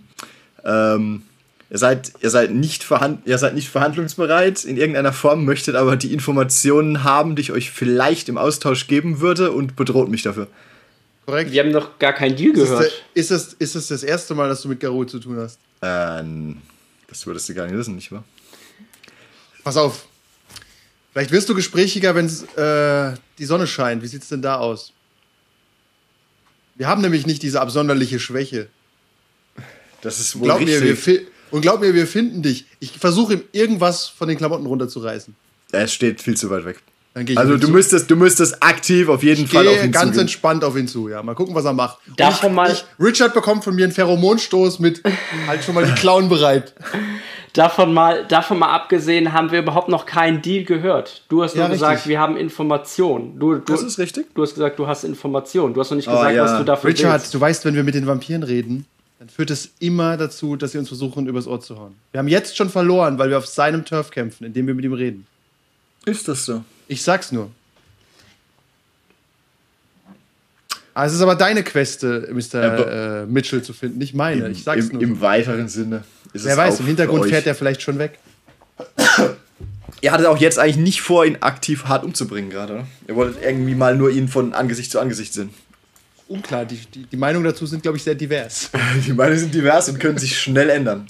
Ähm, 0.65 1.23
ihr 1.69 1.77
seid, 1.77 2.13
ihr 2.21 2.29
seid 2.29 2.51
nicht 2.51 2.83
verhand, 2.83 3.25
ihr 3.27 3.37
seid 3.37 3.53
nicht 3.53 3.69
verhandlungsbereit 3.69 4.65
in 4.65 4.77
irgendeiner 4.77 5.13
Form, 5.13 5.45
möchtet 5.45 5.75
aber 5.75 5.95
die 5.95 6.13
Informationen 6.13 7.03
haben, 7.03 7.35
die 7.35 7.43
ich 7.43 7.51
euch 7.51 7.71
vielleicht 7.71 8.29
im 8.29 8.37
Austausch 8.37 8.87
geben 8.87 9.19
würde 9.19 9.51
und 9.51 9.75
bedroht 9.75 10.09
mich 10.09 10.23
dafür. 10.23 10.47
Korrekt. 11.25 11.51
Wir 11.51 11.63
haben 11.63 11.71
noch 11.71 11.99
gar 11.99 12.13
keinen 12.13 12.35
Deal 12.35 12.53
gehört. 12.53 13.03
ist, 13.13 13.29
das, 13.29 13.53
ist 13.53 13.75
das 13.75 13.87
das 13.87 14.03
erste 14.03 14.33
Mal, 14.33 14.49
dass 14.49 14.63
du 14.63 14.69
mit 14.69 14.79
Garou 14.79 15.05
zu 15.05 15.19
tun 15.19 15.37
hast? 15.37 15.59
Ähm, 15.81 16.57
das 17.07 17.25
würdest 17.27 17.47
du 17.49 17.53
gar 17.53 17.65
nicht 17.65 17.75
wissen, 17.75 17.95
nicht 17.95 18.11
wahr? 18.11 18.23
Pass 19.63 19.77
auf. 19.77 20.07
Vielleicht 21.11 21.31
wirst 21.31 21.49
du 21.49 21.55
gesprächiger, 21.55 22.15
wenn 22.15 22.27
äh, 22.27 23.15
die 23.37 23.45
Sonne 23.45 23.67
scheint. 23.67 24.01
Wie 24.01 24.07
sieht's 24.07 24.29
denn 24.29 24.41
da 24.41 24.55
aus? 24.57 24.93
Wir 26.75 26.87
haben 26.87 27.01
nämlich 27.01 27.27
nicht 27.27 27.43
diese 27.43 27.61
absonderliche 27.61 28.19
Schwäche. 28.19 28.69
Das 30.01 30.19
ist 30.19 30.39
wohl 30.39 30.45
Glaub 30.45 30.59
mir, 30.61 30.81
wir 30.81 30.91
richtig. 30.93 31.27
Und 31.51 31.61
glaub 31.61 31.81
mir, 31.81 31.93
wir 31.93 32.07
finden 32.07 32.41
dich. 32.41 32.65
Ich 32.79 32.91
versuche 32.97 33.33
ihm 33.35 33.41
irgendwas 33.51 34.07
von 34.07 34.27
den 34.27 34.37
Klamotten 34.37 34.65
runterzureißen. 34.65 35.35
Es 35.71 35.93
steht 35.93 36.21
viel 36.21 36.35
zu 36.37 36.49
weit 36.49 36.65
weg. 36.65 36.79
Dann 37.15 37.25
geh 37.25 37.33
ich 37.33 37.39
Also 37.39 37.57
du 37.57 37.65
zu. 37.67 37.71
müsstest, 37.71 38.09
du 38.11 38.15
müsstest 38.15 38.61
aktiv 38.61 39.09
auf 39.09 39.23
jeden 39.23 39.45
Ich 39.45 39.51
Fall 39.51 39.67
auf 39.67 39.73
gehe 39.73 39.83
ihn 39.85 39.91
ganz 39.91 40.05
zugehen. 40.09 40.21
entspannt 40.21 40.63
auf 40.63 40.75
ihn 40.77 40.87
zu, 40.87 41.09
ja. 41.09 41.23
Mal 41.23 41.33
gucken, 41.35 41.55
was 41.55 41.65
er 41.65 41.73
macht. 41.73 41.97
Davon 42.17 42.49
ich, 42.51 42.55
mal- 42.55 42.71
ich, 42.71 42.85
Richard 42.99 43.33
bekommt 43.33 43.63
von 43.63 43.73
mir 43.75 43.85
einen 43.85 43.93
Pheromonstoß 43.93 44.79
mit 44.79 45.01
halt 45.47 45.63
schon 45.63 45.73
mal 45.75 45.85
die 45.85 45.93
Klauen 45.93 46.29
bereit. 46.29 46.73
Davon 47.53 47.95
mal, 47.95 48.27
davon 48.27 48.59
mal 48.59 48.69
abgesehen, 48.75 49.33
haben 49.33 49.51
wir 49.51 49.59
überhaupt 49.59 49.89
noch 49.89 50.05
keinen 50.05 50.43
Deal 50.43 50.63
gehört. 50.65 51.23
Du 51.29 51.41
hast 51.41 51.55
nur 51.55 51.65
Ja, 51.65 51.71
gesagt, 51.71 51.93
richtig. 51.95 52.09
wir 52.11 52.19
haben 52.19 52.37
Informationen. 52.37 53.39
Du, 53.39 53.55
du, 53.55 53.59
Das 53.73 53.81
ist 53.81 53.97
richtig. 53.97 54.27
du 54.35 54.43
hast 54.43 54.53
gesagt, 54.53 54.77
du 54.77 54.85
hast 54.85 55.03
Informationen. 55.03 55.73
Du 55.73 55.79
hast 55.81 55.89
noch 55.89 55.95
nicht 55.97 56.07
Oh, 56.07 56.11
gesagt, 56.11 56.35
ja. 56.35 56.43
was 56.43 56.57
du 56.59 56.63
dafür 56.63 56.91
Richard, 56.91 57.13
willst. 57.21 57.33
du 57.33 57.41
weißt, 57.41 57.65
wenn 57.65 57.73
wir 57.73 57.83
mit 57.83 57.95
den 57.95 58.05
Vampiren 58.05 58.43
reden, 58.43 58.85
dann 59.19 59.27
führt 59.27 59.51
es 59.51 59.71
immer 59.79 60.15
dazu, 60.15 60.55
dass 60.55 60.71
sie 60.71 60.77
uns 60.77 60.87
versuchen, 60.87 61.27
übers 61.27 61.45
Ohr 61.45 61.59
zu 61.59 61.77
hauen. 61.77 61.93
Wir 62.13 62.19
haben 62.19 62.29
jetzt 62.29 62.55
schon 62.55 62.69
verloren, 62.69 63.17
weil 63.19 63.29
wir 63.29 63.37
auf 63.37 63.47
seinem 63.47 63.83
Turf 63.83 64.11
kämpfen, 64.11 64.45
indem 64.45 64.67
wir 64.67 64.73
mit 64.73 64.85
ihm 64.85 64.93
reden. 64.93 65.27
Ist 66.05 66.29
das 66.29 66.45
so? 66.45 66.63
Ich 66.87 67.03
sag's 67.03 67.33
nur. 67.33 67.51
Ah, 70.93 71.05
es 71.05 71.13
ist 71.13 71.21
aber 71.21 71.35
deine 71.35 71.63
Queste, 71.63 72.29
Mr. 72.31 73.23
Äh, 73.23 73.25
Mitchell 73.25 73.61
zu 73.61 73.73
finden, 73.73 73.97
nicht 73.97 74.15
meine. 74.15 74.49
ich 74.49 74.63
sag's 74.63 74.85
Im, 74.85 74.93
nur. 74.93 75.01
Im 75.01 75.21
weiteren 75.21 75.67
Sinne. 75.67 76.05
Ist 76.31 76.45
Wer 76.45 76.55
weiß, 76.55 76.79
im 76.79 76.85
Hintergrund 76.85 77.25
fährt 77.25 77.45
er 77.45 77.55
vielleicht 77.55 77.81
schon 77.81 77.99
weg. 77.99 78.19
Ihr 80.01 80.13
hattet 80.13 80.27
auch 80.27 80.37
jetzt 80.37 80.57
eigentlich 80.59 80.77
nicht 80.77 81.01
vor, 81.01 81.25
ihn 81.25 81.37
aktiv 81.41 81.85
hart 81.85 82.05
umzubringen 82.05 82.49
gerade, 82.49 82.73
oder? 82.73 82.87
Ihr 83.09 83.15
wolltet 83.17 83.43
irgendwie 83.43 83.75
mal 83.75 83.97
nur 83.97 84.11
ihn 84.11 84.29
von 84.29 84.53
Angesicht 84.53 84.91
zu 84.91 84.99
Angesicht 85.01 85.33
sehen. 85.33 85.49
Unklar. 86.29 86.65
Die, 86.65 86.77
die, 86.77 87.05
die 87.05 87.17
Meinungen 87.17 87.45
dazu 87.45 87.65
sind, 87.65 87.83
glaube 87.83 87.97
ich, 87.97 88.03
sehr 88.03 88.15
divers. 88.15 88.71
Die 89.05 89.13
Meinungen 89.13 89.39
sind 89.39 89.53
divers 89.53 89.89
und 89.89 89.99
können 89.99 90.17
sich 90.17 90.39
schnell 90.39 90.69
ändern. 90.69 91.07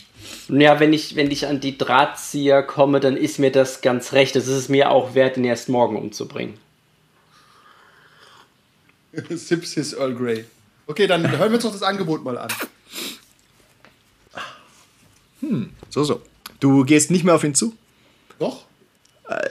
Ja, 0.47 0.79
wenn 0.79 0.93
ich, 0.93 1.15
wenn 1.15 1.29
ich 1.29 1.47
an 1.47 1.59
die 1.59 1.77
Drahtzieher 1.77 2.63
komme, 2.63 2.99
dann 2.99 3.17
ist 3.17 3.39
mir 3.39 3.51
das 3.51 3.81
ganz 3.81 4.13
recht. 4.13 4.35
Es 4.35 4.47
ist 4.47 4.69
mir 4.69 4.89
auch 4.91 5.13
wert, 5.15 5.37
ihn 5.37 5.43
erst 5.43 5.69
morgen 5.69 5.95
umzubringen. 5.95 6.55
Sips 9.29 9.73
his 9.73 9.93
Earl 9.93 10.15
Grey. 10.15 10.45
Okay, 10.87 11.07
dann 11.07 11.29
hören 11.29 11.51
wir 11.51 11.55
uns 11.55 11.63
doch 11.63 11.71
das 11.71 11.83
Angebot 11.83 12.23
mal 12.23 12.37
an. 12.37 12.49
So, 15.89 16.03
so. 16.03 16.21
Du 16.59 16.83
gehst 16.83 17.11
nicht 17.11 17.23
mehr 17.23 17.35
auf 17.35 17.43
ihn 17.43 17.55
zu. 17.55 17.75
Doch? 18.39 18.65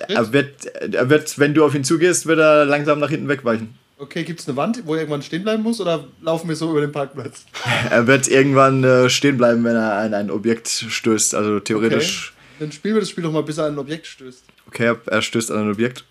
Er 0.09 0.33
wird, 0.33 0.67
er 0.67 1.09
wird, 1.09 1.39
wenn 1.39 1.55
du 1.55 1.65
auf 1.65 1.75
ihn 1.75 1.85
zugehst, 1.85 2.27
wird 2.27 2.41
er 2.41 2.65
langsam 2.65 2.99
nach 2.99 3.11
hinten 3.11 3.29
wegweichen. 3.29 3.79
Okay, 4.01 4.23
gibt 4.23 4.39
es 4.41 4.47
eine 4.49 4.57
Wand, 4.57 4.83
wo 4.87 4.95
er 4.95 5.01
irgendwann 5.01 5.23
stehen 5.23 5.43
bleiben 5.43 5.63
muss 5.63 5.81
oder 5.81 6.07
laufen 6.23 6.49
wir 6.49 6.55
so 6.55 6.71
über 6.71 6.81
den 6.81 6.93
Parkplatz? 6.93 7.45
Er 7.91 8.07
wird 8.07 8.29
irgendwann 8.29 8.85
äh, 8.85 9.11
stehen 9.11 9.37
bleiben, 9.37 9.65
wenn 9.65 9.75
er 9.75 9.95
an 9.95 10.15
ein 10.15 10.31
Objekt 10.31 10.69
stößt. 10.69 11.35
Also 11.35 11.59
theoretisch. 11.61 12.33
Dann 12.61 12.71
spielen 12.71 12.95
wir 12.95 13.01
das 13.01 13.11
Spiel 13.11 13.25
doch 13.25 13.33
mal, 13.33 13.43
bis 13.43 13.59
er 13.59 13.65
an 13.67 13.73
ein 13.75 13.79
Objekt 13.79 14.07
stößt. 14.07 14.45
Okay, 14.69 14.95
er- 15.07 15.23
stößt 15.23 15.51
an 15.51 15.59
ein 15.65 15.71
Objekt. 15.73 16.05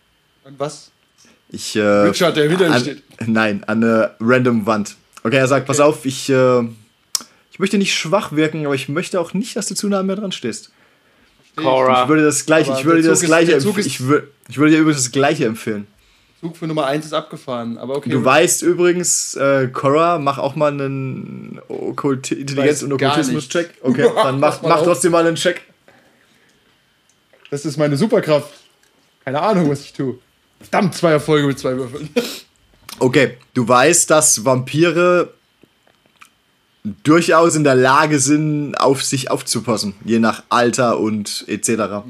Und 0.43 0.59
was? 0.59 0.91
Ich, 1.49 1.75
äh, 1.77 1.81
Richard, 1.81 2.35
der 2.35 2.49
hinter 2.49 2.67
ihm 2.67 2.73
an, 2.73 2.81
steht. 2.81 3.03
Nein, 3.25 3.63
an 3.65 3.81
eine 3.83 4.15
random 4.19 4.65
Wand. 4.65 4.95
Okay, 5.23 5.37
er 5.37 5.47
sagt, 5.47 5.65
pass 5.65 5.79
auf, 5.79 6.05
ich, 6.05 6.29
äh, 6.29 6.61
ich 7.51 7.59
möchte 7.59 7.77
nicht 7.77 7.95
schwach 7.95 8.33
wirken, 8.33 8.65
aber 8.65 8.75
ich 8.75 8.89
möchte 8.89 9.19
auch 9.19 9.33
nicht, 9.33 9.55
dass 9.55 9.67
du 9.67 9.75
zu 9.75 9.87
nah 9.87 9.99
an 10.01 10.07
mir 10.07 10.15
dran 10.17 10.33
stehst. 10.33 10.71
Cora. 11.55 12.03
Ich 12.03 12.09
würde 12.09 12.23
das 12.23 12.45
gleiche, 12.45 12.73
ich 12.77 12.83
würde 12.85 13.01
dir 13.01 13.09
das 13.09 13.21
gleiche, 13.21 13.53
ich, 13.57 13.63
wür- 14.01 14.23
ich 14.49 14.57
würde 14.57 14.71
dir 14.73 14.79
übrigens 14.81 15.03
das 15.03 15.11
gleiche 15.13 15.45
empfehlen. 15.45 15.87
Zug 16.39 16.55
für 16.55 16.67
Nummer 16.67 16.85
1 16.85 17.05
ist 17.05 17.13
abgefahren, 17.13 17.79
aber 17.79 17.95
okay. 17.95 18.09
Du 18.09 18.23
weißt 18.23 18.61
übrigens, 18.61 19.35
äh, 19.35 19.69
Cora, 19.69 20.19
mach 20.19 20.37
auch 20.37 20.55
mal 20.55 20.71
einen 20.71 21.59
Okkult 21.67 22.31
Intelligenz- 22.31 22.83
und 22.83 22.93
Okkultismus-Check. 22.93 23.75
Okay, 23.81 24.07
dann 24.15 24.39
mach, 24.39 24.61
Mach 24.63 24.83
trotzdem 24.83 25.13
mal 25.13 25.25
einen 25.25 25.35
Check. 25.35 25.63
Das 27.49 27.65
ist 27.65 27.77
meine 27.77 27.97
Superkraft. 27.97 28.53
Keine 29.25 29.41
Ahnung, 29.41 29.69
was 29.69 29.81
ich 29.81 29.93
tue. 29.93 30.19
Verdammt, 30.59 30.93
zwei 30.93 31.11
Erfolge 31.11 31.47
mit 31.47 31.59
zwei 31.59 31.75
Würfeln. 31.75 32.09
Okay, 32.99 33.37
du 33.53 33.67
weißt, 33.67 34.09
dass 34.09 34.43
Vampire 34.43 35.31
durchaus 37.03 37.55
in 37.55 37.63
der 37.63 37.75
Lage 37.75 38.17
sind, 38.17 38.73
auf 38.73 39.03
sich 39.03 39.29
aufzupassen, 39.29 39.93
je 40.03 40.17
nach 40.17 40.41
Alter 40.49 40.99
und 40.99 41.45
etc. 41.47 42.03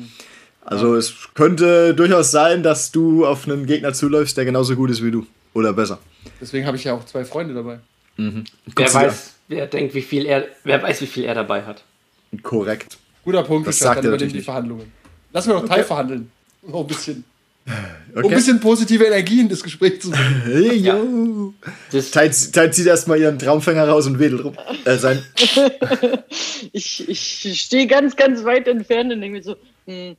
Also 0.69 0.95
es 0.95 1.13
könnte 1.33 1.93
durchaus 1.95 2.31
sein, 2.31 2.61
dass 2.61 2.91
du 2.91 3.25
auf 3.25 3.47
einen 3.47 3.65
Gegner 3.65 3.93
zuläufst, 3.93 4.35
der 4.37 4.43
genauso 4.45 4.75
gut 4.75 4.89
ist 4.91 5.03
wie 5.03 5.11
du. 5.11 5.25
Oder 5.53 5.71
besser. 5.73 5.99
Deswegen 6.41 6.67
habe 6.67 6.75
ich 6.77 6.83
ja 6.83 6.93
auch 6.93 7.05
zwei 7.05 7.23
Freunde 7.25 7.53
dabei. 7.53 7.79
Wer 8.17 8.25
du 8.25 8.43
dir 8.75 8.93
weiß, 8.93 9.33
wer 9.47 9.65
denkt, 9.67 9.93
wie 9.95 10.01
viel 10.01 10.25
er, 10.25 10.45
wer 10.63 10.81
weiß, 10.83 11.01
wie 11.01 11.07
viel 11.07 11.23
er 11.23 11.35
dabei 11.35 11.63
hat. 11.63 11.83
Korrekt. 12.43 12.97
Guter 13.23 13.43
Punkt, 13.43 13.67
Das 13.67 13.79
sagt 13.79 13.99
dann 13.99 14.05
er 14.05 14.09
übernehmen 14.09 14.33
die. 14.33 14.41
Verhandlungen. 14.41 14.91
Lass 15.31 15.47
wir 15.47 15.53
doch 15.53 15.65
Teil 15.67 15.83
verhandeln. 15.83 16.31
Noch 16.67 16.81
ein 16.81 16.87
bisschen. 16.87 17.23
Um 17.65 17.73
Okay. 18.15 18.27
ein 18.29 18.35
bisschen 18.35 18.59
positive 18.61 19.03
Energie 19.03 19.41
in 19.41 19.49
das 19.49 19.61
Gespräch 19.61 20.01
zu 20.01 20.09
bringen. 20.09 20.41
Hey, 20.45 20.75
yo. 20.77 21.53
Das, 21.91 22.11
Tide, 22.11 22.29
Tide 22.31 22.71
zieht 22.71 22.87
erstmal 22.87 23.19
ihren 23.19 23.37
Traumfänger 23.37 23.87
raus 23.87 24.07
und 24.07 24.19
wedelt 24.19 24.43
rum. 24.43 24.55
Äh, 24.85 24.97
sein. 24.97 25.23
Ich, 26.73 27.07
ich 27.07 27.61
stehe 27.61 27.87
ganz, 27.87 28.15
ganz 28.15 28.43
weit 28.43 28.67
entfernt 28.67 29.11
und 29.13 29.21
denke 29.21 29.37
mir 29.37 29.43
so, 29.43 29.55
hm, 29.85 30.15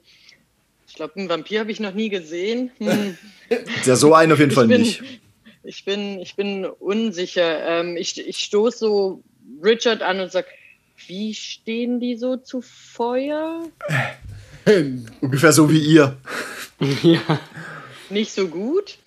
glaube, 0.98 1.16
einen 1.16 1.28
Vampir 1.28 1.60
habe 1.60 1.72
ich 1.72 1.80
noch 1.80 1.94
nie 1.94 2.08
gesehen. 2.10 2.70
Hm, 2.78 3.16
Ja, 3.84 3.96
so 3.96 4.12
einen 4.14 4.32
auf 4.32 4.38
jeden 4.38 4.50
ich, 4.50 4.54
Fall 4.54 4.68
bin, 4.68 4.82
nicht. 4.82 5.02
ich, 5.64 5.84
bin, 5.86 6.18
ich 6.20 6.34
bin 6.36 6.66
unsicher. 6.66 7.66
Ähm, 7.80 7.96
ich 7.96 8.18
ich 8.26 8.38
stoße 8.40 8.78
so 8.78 9.22
Richard 9.62 10.02
an 10.02 10.20
und 10.20 10.30
sage, 10.30 10.46
wie 11.06 11.32
stehen 11.34 11.98
die 12.00 12.16
so 12.16 12.36
zu 12.36 12.60
Feuer? 12.60 13.62
Ungefähr 15.22 15.52
so 15.52 15.70
wie 15.70 15.78
ihr. 15.80 16.18
ja, 17.02 17.40
Nicht 18.10 18.32
so 18.32 18.48
gut? 18.48 18.98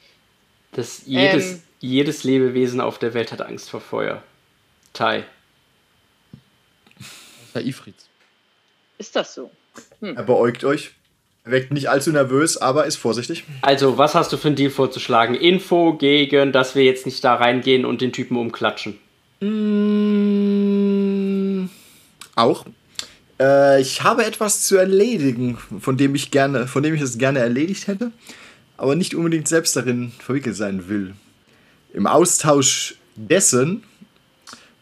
das 0.73 1.03
jedes, 1.05 1.51
Ähm. 1.51 1.61
jedes 1.81 2.23
Lebewesen 2.23 2.81
auf 2.81 2.97
der 2.97 3.13
Welt 3.13 3.31
hat 3.31 3.41
Angst 3.41 3.69
vor 3.69 3.81
Feuer. 3.81 4.23
Tai. 4.93 5.23
War 7.53 7.61
Ifrit. 7.61 7.95
Ist 8.97 9.15
das 9.15 9.35
so? 9.35 9.51
Er 10.01 10.23
beäugt 10.23 10.63
euch. 10.63 10.91
Er 11.43 11.51
wirkt 11.53 11.71
nicht 11.71 11.89
allzu 11.89 12.11
nervös, 12.11 12.57
aber 12.57 12.85
ist 12.85 12.97
vorsichtig. 12.97 13.45
Also, 13.61 13.97
was 13.97 14.13
hast 14.13 14.31
du 14.31 14.37
für 14.37 14.49
einen 14.49 14.55
Deal 14.55 14.69
vorzuschlagen? 14.69 15.33
Info 15.33 15.93
gegen, 15.93 16.51
dass 16.51 16.75
wir 16.75 16.83
jetzt 16.83 17.07
nicht 17.07 17.23
da 17.23 17.33
reingehen 17.33 17.83
und 17.83 18.01
den 18.01 18.11
Typen 18.13 18.37
umklatschen. 18.37 18.99
Mm, 19.39 20.51
auch. 22.35 22.65
Äh, 23.39 23.81
ich 23.81 24.03
habe 24.03 24.23
etwas 24.23 24.61
zu 24.61 24.77
erledigen, 24.77 25.57
von 25.79 25.97
dem 25.97 26.13
ich 26.13 26.29
gerne, 26.29 26.67
von 26.67 26.83
dem 26.83 26.93
ich 26.93 27.01
es 27.01 27.17
gerne 27.17 27.39
erledigt 27.39 27.87
hätte, 27.87 28.11
aber 28.77 28.95
nicht 28.95 29.15
unbedingt 29.15 29.47
selbst 29.47 29.75
darin 29.75 30.11
verwickelt 30.19 30.55
sein 30.55 30.87
will. 30.89 31.15
Im 31.91 32.05
Austausch 32.05 32.97
dessen 33.15 33.83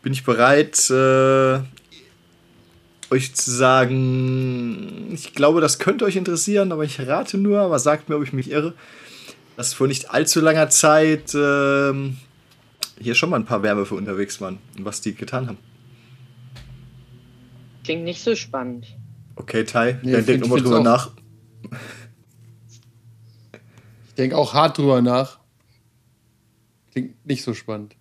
bin 0.03 0.11
ich 0.11 0.25
bereit, 0.25 0.89
äh, 0.89 1.59
euch 3.11 3.33
zu 3.35 3.51
sagen, 3.51 5.09
ich 5.13 5.33
glaube, 5.33 5.61
das 5.61 5.79
könnte 5.79 6.05
euch 6.05 6.15
interessieren, 6.15 6.71
aber 6.71 6.83
ich 6.83 6.99
rate 6.99 7.37
nur, 7.37 7.59
aber 7.59 7.79
sagt 7.79 8.09
mir, 8.09 8.15
ob 8.17 8.23
ich 8.23 8.33
mich 8.33 8.51
irre, 8.51 8.73
dass 9.57 9.73
vor 9.73 9.87
nicht 9.87 10.11
allzu 10.11 10.39
langer 10.41 10.69
Zeit 10.69 11.33
ähm, 11.33 12.17
hier 12.99 13.15
schon 13.15 13.29
mal 13.29 13.37
ein 13.37 13.45
paar 13.45 13.63
Werwölfe 13.63 13.95
unterwegs 13.95 14.39
waren 14.41 14.59
und 14.77 14.85
was 14.85 15.01
die 15.01 15.15
getan 15.15 15.47
haben. 15.47 15.57
Klingt 17.83 18.03
nicht 18.03 18.21
so 18.21 18.35
spannend. 18.35 18.85
Okay, 19.35 19.63
Tai, 19.63 19.97
Nee, 20.03 20.11
dann 20.11 20.23
find- 20.23 20.27
denk 20.29 20.41
nochmal 20.41 20.61
drüber 20.61 20.81
nach. 20.83 21.11
Ich 24.07 24.13
denke 24.15 24.37
auch 24.37 24.53
hart 24.53 24.77
drüber 24.77 25.01
nach. 25.01 25.39
Klingt 26.91 27.25
nicht 27.25 27.43
so 27.43 27.53
spannend. 27.53 27.95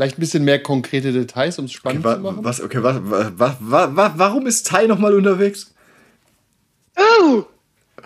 Vielleicht 0.00 0.16
ein 0.16 0.20
bisschen 0.20 0.44
mehr 0.44 0.62
konkrete 0.62 1.12
Details, 1.12 1.58
um 1.58 1.66
es 1.66 1.72
Okay, 1.72 1.76
spannend 1.76 2.04
wa 2.04 2.14
zu 2.14 2.20
machen. 2.22 2.38
was, 2.42 2.62
okay, 2.62 2.82
wa 2.82 2.98
wa 3.04 3.30
wa 3.36 3.56
wa 3.60 3.96
wa 3.96 4.12
warum 4.16 4.46
ist 4.46 4.66
Tai 4.66 4.86
nochmal 4.86 5.12
unterwegs? 5.12 5.74
Oh! 6.96 7.44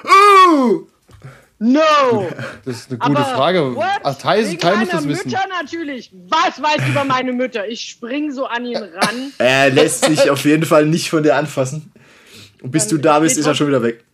Uh! 0.02 0.86
No! 1.60 1.80
Das 2.64 2.78
ist 2.78 2.90
eine 2.90 2.98
gute 2.98 3.16
Aber 3.16 3.24
Frage. 3.36 3.76
what? 3.76 3.84
Ach, 4.02 4.18
Teil, 4.18 4.44
Wegen 4.44 4.58
Teil 4.58 4.76
muss 4.78 4.88
meiner 4.88 4.92
das 5.02 5.08
wissen. 5.08 5.28
Mütter 5.30 5.44
natürlich. 5.48 6.10
Was 6.28 6.60
weiß 6.60 6.88
über 6.88 7.04
meine 7.04 7.32
Mütter? 7.32 7.68
Ich 7.68 7.82
spring 7.82 8.32
so 8.32 8.44
an 8.46 8.66
ihn 8.66 8.76
ran. 8.76 9.32
Er 9.38 9.70
lässt 9.70 10.04
sich 10.04 10.28
auf 10.30 10.44
jeden 10.44 10.64
Fall 10.64 10.86
nicht 10.86 11.10
von 11.10 11.22
dir 11.22 11.36
anfassen. 11.36 11.92
Und 12.60 12.72
bis 12.72 12.88
du 12.88 12.96
Dann 12.96 13.02
da 13.02 13.18
bist, 13.20 13.38
ist 13.38 13.46
er 13.46 13.54
schon 13.54 13.68
wieder 13.68 13.84
weg. 13.84 14.04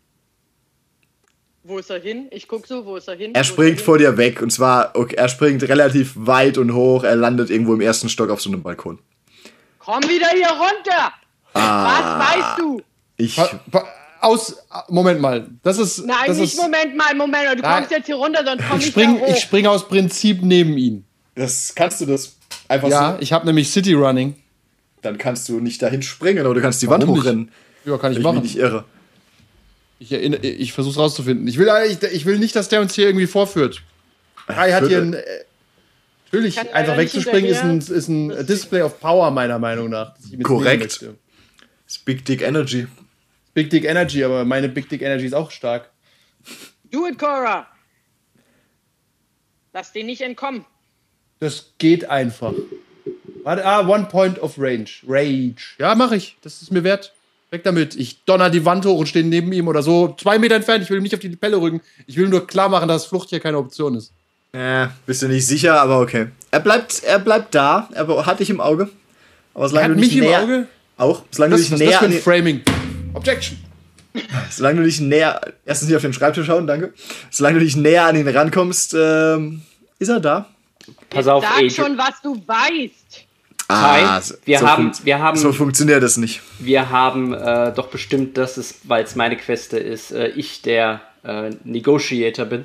Wo 1.70 1.78
ist 1.78 1.88
er 1.88 2.00
hin? 2.00 2.26
Ich 2.32 2.48
guck 2.48 2.66
so, 2.66 2.84
wo 2.84 2.96
ist 2.96 3.06
er 3.06 3.14
hin? 3.14 3.32
Er 3.32 3.44
springt 3.44 3.76
hin? 3.76 3.84
vor 3.84 3.96
dir 3.96 4.16
weg 4.16 4.42
und 4.42 4.50
zwar, 4.50 4.90
okay, 4.94 5.14
er 5.16 5.28
springt 5.28 5.62
relativ 5.62 6.14
weit 6.16 6.58
und 6.58 6.74
hoch. 6.74 7.04
Er 7.04 7.14
landet 7.14 7.48
irgendwo 7.48 7.74
im 7.74 7.80
ersten 7.80 8.08
Stock 8.08 8.28
auf 8.28 8.40
so 8.42 8.50
einem 8.50 8.60
Balkon. 8.62 8.98
Komm 9.78 10.02
wieder 10.02 10.26
hier 10.34 10.48
runter! 10.48 11.12
Ah. 11.54 12.18
Was 12.18 12.36
weißt 12.36 12.58
du? 12.58 12.82
Ich, 13.16 13.36
Pa- 13.36 13.60
pa- 13.70 13.86
Aus. 14.20 14.56
Moment 14.88 15.20
mal. 15.20 15.46
Das 15.62 15.78
ist. 15.78 16.04
Nein, 16.04 16.16
das 16.26 16.38
nicht 16.38 16.54
ist, 16.54 16.60
Moment 16.60 16.96
mal, 16.96 17.14
Moment 17.14 17.32
mal. 17.44 17.56
Du 17.56 17.62
Nein. 17.62 17.76
kommst 17.76 17.90
jetzt 17.92 18.06
hier 18.06 18.16
runter, 18.16 18.44
sonst 18.44 18.64
komm 18.68 18.78
ich 18.78 18.86
ich 18.86 18.90
spring, 18.90 19.14
da 19.18 19.20
hoch. 19.26 19.28
ich 19.34 19.40
spring 19.40 19.66
aus 19.66 19.88
Prinzip 19.88 20.42
neben 20.42 20.76
ihn. 20.76 21.04
das 21.36 21.72
kannst 21.74 22.00
du 22.00 22.06
das 22.06 22.36
einfach 22.68 22.88
Ja, 22.88 23.12
so. 23.12 23.18
ich 23.22 23.32
habe 23.32 23.46
nämlich 23.46 23.70
City 23.70 23.94
Running. 23.94 24.34
Dann 25.02 25.16
kannst 25.18 25.48
du 25.48 25.60
nicht 25.60 25.80
dahin 25.80 26.02
springen 26.02 26.44
oder 26.44 26.54
du 26.54 26.60
kannst 26.60 26.82
die 26.82 26.88
Warum 26.88 27.02
Wand 27.02 27.12
nicht? 27.12 27.20
hochrennen. 27.24 27.52
Ja, 27.84 27.96
kann 27.96 28.12
ich 28.12 28.18
Ich 28.18 28.24
machen. 28.24 28.34
bin 28.36 28.42
nicht 28.42 28.56
irre. 28.56 28.84
Ich, 30.00 30.10
erinnere- 30.12 30.44
ich 30.46 30.72
versuche 30.72 30.98
rauszufinden. 30.98 31.46
Ich 31.46 31.58
will, 31.58 31.68
ich, 31.86 32.02
ich 32.02 32.24
will 32.24 32.38
nicht, 32.38 32.56
dass 32.56 32.70
der 32.70 32.80
uns 32.80 32.94
hier 32.94 33.06
irgendwie 33.06 33.26
vorführt. 33.26 33.82
Kai 34.46 34.72
hat 34.72 34.88
hier 34.88 34.98
ein. 34.98 35.12
Äh, 35.12 35.22
natürlich, 36.24 36.58
einfach 36.58 36.96
wegzuspringen 36.96 37.50
ist 37.50 37.62
ein, 37.62 37.78
ist 37.78 38.08
ein 38.08 38.46
Display 38.46 38.80
of 38.80 38.98
Power, 38.98 39.30
meiner 39.30 39.58
Meinung 39.58 39.90
nach. 39.90 40.14
Korrekt. 40.42 41.04
ist 41.86 42.04
Big 42.06 42.24
Dick 42.24 42.40
Energy. 42.40 42.86
Big 43.52 43.68
Dick 43.68 43.84
Energy, 43.84 44.24
aber 44.24 44.44
meine 44.46 44.70
Big 44.70 44.88
Dick 44.88 45.02
Energy 45.02 45.26
ist 45.26 45.34
auch 45.34 45.50
stark. 45.50 45.90
Do 46.90 47.06
it, 47.06 47.18
Cora! 47.18 47.66
Lass 49.74 49.92
den 49.92 50.06
nicht 50.06 50.22
entkommen. 50.22 50.64
Das 51.40 51.74
geht 51.78 52.06
einfach. 52.08 52.54
Warte, 53.44 53.64
ah, 53.66 53.86
One 53.86 54.06
Point 54.06 54.38
of 54.40 54.54
Range. 54.58 54.88
Rage. 55.06 55.76
Ja, 55.78 55.94
mache 55.94 56.16
ich. 56.16 56.36
Das 56.42 56.62
ist 56.62 56.72
mir 56.72 56.84
wert. 56.84 57.12
Weg 57.50 57.64
damit. 57.64 57.96
Ich 57.96 58.24
donner 58.24 58.48
die 58.50 58.64
Wand 58.64 58.86
hoch 58.86 58.98
und 58.98 59.06
stehe 59.06 59.24
neben 59.24 59.52
ihm 59.52 59.66
oder 59.68 59.82
so. 59.82 60.14
Zwei 60.20 60.38
Meter 60.38 60.54
entfernt. 60.54 60.84
Ich 60.84 60.90
will 60.90 60.98
ihm 60.98 61.02
nicht 61.02 61.14
auf 61.14 61.20
die 61.20 61.28
Pelle 61.30 61.56
rücken. 61.60 61.80
Ich 62.06 62.16
will 62.16 62.28
nur 62.28 62.46
klar 62.46 62.68
machen, 62.68 62.88
dass 62.88 63.06
Flucht 63.06 63.30
hier 63.30 63.40
keine 63.40 63.58
Option 63.58 63.96
ist. 63.96 64.12
Äh, 64.52 64.86
bist 65.06 65.22
du 65.22 65.28
nicht 65.28 65.46
sicher, 65.46 65.80
aber 65.80 66.00
okay. 66.00 66.26
Er 66.50 66.60
bleibt, 66.60 67.02
er 67.04 67.18
bleibt 67.20 67.54
da, 67.54 67.88
er 67.92 68.26
hat 68.26 68.40
dich 68.40 68.50
im 68.50 68.60
Auge. 68.60 68.88
Aber 69.54 69.68
solange 69.68 69.86
Er 69.86 69.90
hat 69.90 69.96
du 69.96 70.00
nicht 70.00 70.10
mich 70.14 70.18
im 70.18 70.24
näher, 70.24 70.42
Auge? 70.42 70.66
Auch, 70.96 71.22
solange 71.30 71.52
Das, 71.56 71.66
du 71.68 71.72
was 71.72 71.78
dich 71.78 71.88
ist 71.88 71.88
das 71.88 71.88
näher, 71.88 71.98
für 71.98 72.04
an 72.06 72.12
ein 72.12 72.20
Framing? 72.20 72.60
Objection. 73.14 73.58
solange 74.50 74.78
du 74.80 74.84
dich 74.86 75.00
näher, 75.00 75.40
erstens 75.64 75.88
nicht 75.88 75.96
auf 75.96 76.02
den 76.02 76.12
Schreibtisch 76.12 76.46
schauen, 76.46 76.66
danke. 76.66 76.92
Solange 77.30 77.58
du 77.60 77.64
dich 77.64 77.76
näher 77.76 78.06
an 78.06 78.16
ihn 78.16 78.26
rankommst, 78.28 78.94
ähm, 78.98 79.62
ist 80.00 80.08
er 80.08 80.18
da. 80.20 80.48
pass 81.08 81.26
auf, 81.28 81.44
Sag 81.44 81.52
Adrian. 81.54 81.70
schon, 81.70 81.98
was 81.98 82.20
du 82.22 82.34
weißt. 82.46 82.99
Kai, 83.70 84.20
so- 84.20 84.34
wir 84.44 84.58
so 84.58 84.66
haben- 84.66 84.92
wir 85.04 85.18
haben- 85.18 85.36
So 85.38 85.52
funktioniert 85.52 86.02
das 86.02 86.16
nicht. 86.16 86.40
Wir 86.58 86.90
haben 86.90 87.32
äh, 87.32 87.72
doch 87.74 87.88
bestimmt, 87.88 88.36
dass 88.36 88.56
es, 88.56 88.80
weil 88.84 89.04
es 89.04 89.14
meine 89.16 89.36
Queste 89.36 89.78
ist, 89.78 90.10
äh, 90.12 90.28
ich 90.28 90.62
der 90.62 91.00
äh, 91.24 91.50
Negotiator 91.64 92.46
bin. 92.46 92.64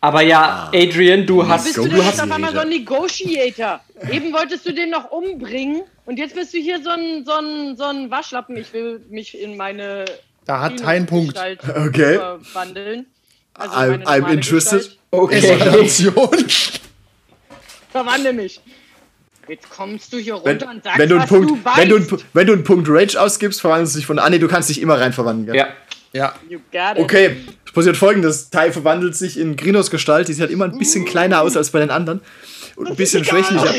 Aber 0.00 0.20
ja, 0.20 0.70
Adrian, 0.74 1.26
du 1.26 1.46
hast. 1.48 1.64
Bist 1.64 1.78
du 1.78 1.88
Du 1.88 2.04
hast 2.04 2.20
auf 2.20 2.30
einmal 2.30 2.52
so 2.52 2.58
ein 2.60 2.68
Negotiator? 2.68 3.80
Eben 4.12 4.32
wolltest 4.32 4.66
du 4.66 4.72
den 4.74 4.90
noch 4.90 5.10
umbringen 5.10 5.82
und 6.04 6.18
jetzt 6.18 6.34
bist 6.34 6.52
du 6.54 6.58
hier 6.58 6.80
so 6.82 6.90
ein, 6.90 7.24
so 7.24 7.32
ein, 7.32 7.76
so 7.76 7.84
ein 7.84 8.10
Waschlappen. 8.10 8.56
Ich 8.56 8.72
will 8.72 9.00
mich 9.08 9.36
in 9.40 9.56
meine 9.56 10.04
Da 10.44 10.60
hat 10.60 10.80
kein 10.80 11.06
Punkt. 11.06 11.36
Okay. 11.38 12.14
verwandeln. 12.18 13.06
Also 13.54 13.74
I'm- 13.74 14.04
I'm 14.04 14.30
interested. 14.30 14.80
Gestalt. 14.80 14.98
okay. 15.10 15.58
Verwandle 17.90 18.32
mich. 18.34 18.60
Jetzt 19.48 19.70
kommst 19.70 20.12
du 20.12 20.18
hier 20.18 20.34
Wenn, 20.34 20.52
runter 20.58 20.70
und 20.70 20.84
sagst, 20.84 20.98
wenn, 20.98 21.08
du 21.08 21.14
einen 21.14 21.22
was 21.22 21.28
Punkt, 21.28 21.50
du 21.50 21.64
weißt. 21.64 21.78
wenn, 21.78 21.88
du 21.88 22.16
wenn 22.32 22.46
du 22.46 22.52
einen 22.52 22.64
Punkt 22.64 22.88
Rage 22.90 23.20
ausgibst, 23.20 23.60
verwandelst 23.60 23.94
du 23.94 23.98
dich 23.98 24.06
von. 24.06 24.18
Ah, 24.18 24.28
nee, 24.30 24.38
du 24.38 24.48
kannst 24.48 24.68
dich 24.68 24.80
immer 24.80 25.00
rein 25.00 25.12
verwandeln. 25.12 25.46
gell? 25.46 25.56
Ja, 25.56 25.68
Ja. 26.12 26.34
You 26.48 26.58
got 26.72 26.98
it. 26.98 27.04
Okay, 27.04 27.36
es 27.64 27.72
passiert 27.72 27.96
folgendes: 27.96 28.50
Tai 28.50 28.72
verwandelt 28.72 29.16
sich 29.16 29.38
in 29.38 29.56
Grinos 29.56 29.90
Gestalt. 29.90 30.28
Die 30.28 30.32
sieht 30.32 30.42
halt 30.42 30.50
immer 30.50 30.64
ein 30.64 30.78
bisschen 30.78 31.04
kleiner 31.04 31.42
aus 31.42 31.56
als 31.56 31.70
bei 31.70 31.80
den 31.80 31.90
anderen. 31.90 32.20
Und 32.76 32.88
ein 32.88 32.96
bisschen 32.96 33.24
schwächlicher. 33.24 33.74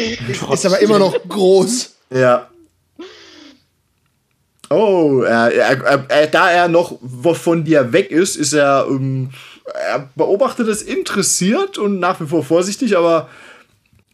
Ist 0.52 0.66
aber 0.66 0.80
immer 0.80 1.00
noch 1.00 1.16
groß. 1.28 1.96
Ja. 2.10 2.50
Oh, 4.70 5.22
er, 5.22 5.54
er, 5.54 6.06
er, 6.10 6.28
da 6.28 6.52
er 6.52 6.68
noch 6.68 7.00
von 7.34 7.64
dir 7.64 7.94
weg 7.94 8.12
ist, 8.12 8.36
ist 8.36 8.54
er, 8.54 8.86
ähm, 8.90 9.30
er 9.74 10.10
beobachtet 10.16 10.68
es 10.68 10.82
interessiert 10.82 11.78
und 11.78 12.00
nach 12.00 12.20
wie 12.20 12.26
vor 12.26 12.44
vorsichtig, 12.44 12.98
aber 12.98 13.30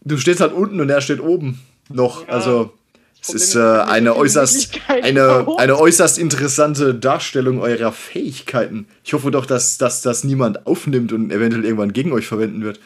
du 0.03 0.17
stehst 0.17 0.39
halt 0.41 0.53
unten 0.53 0.79
und 0.81 0.89
er 0.89 1.01
steht 1.01 1.19
oben 1.19 1.61
noch. 1.89 2.27
Ja. 2.27 2.33
Also 2.33 2.73
es 3.21 3.27
Problem 3.27 3.41
ist 3.43 3.55
äh, 3.55 3.59
eine 3.59 4.15
äußerst, 4.15 4.79
eine, 4.87 5.47
eine 5.57 5.79
äußerst 5.79 6.17
interessante 6.17 6.93
Darstellung 6.93 7.59
eurer 7.61 7.91
Fähigkeiten. 7.91 8.87
Ich 9.03 9.13
hoffe 9.13 9.31
doch, 9.31 9.45
dass, 9.45 9.77
dass 9.77 10.01
das 10.01 10.23
niemand 10.23 10.67
aufnimmt 10.67 11.13
und 11.13 11.31
eventuell 11.31 11.63
irgendwann 11.63 11.93
gegen 11.93 12.11
euch 12.11 12.27
verwenden 12.27 12.63
wird. 12.63 12.79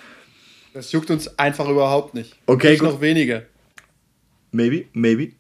Das 0.73 0.91
juckt 0.91 1.09
uns 1.09 1.39
einfach 1.39 1.67
überhaupt 1.67 2.13
nicht. 2.13 2.35
Okay, 2.45 2.71
Nicht 2.71 2.81
gut. 2.81 2.89
noch 2.89 3.01
wenige. 3.01 3.47
Maybe, 4.51 4.85
maybe. 4.93 5.31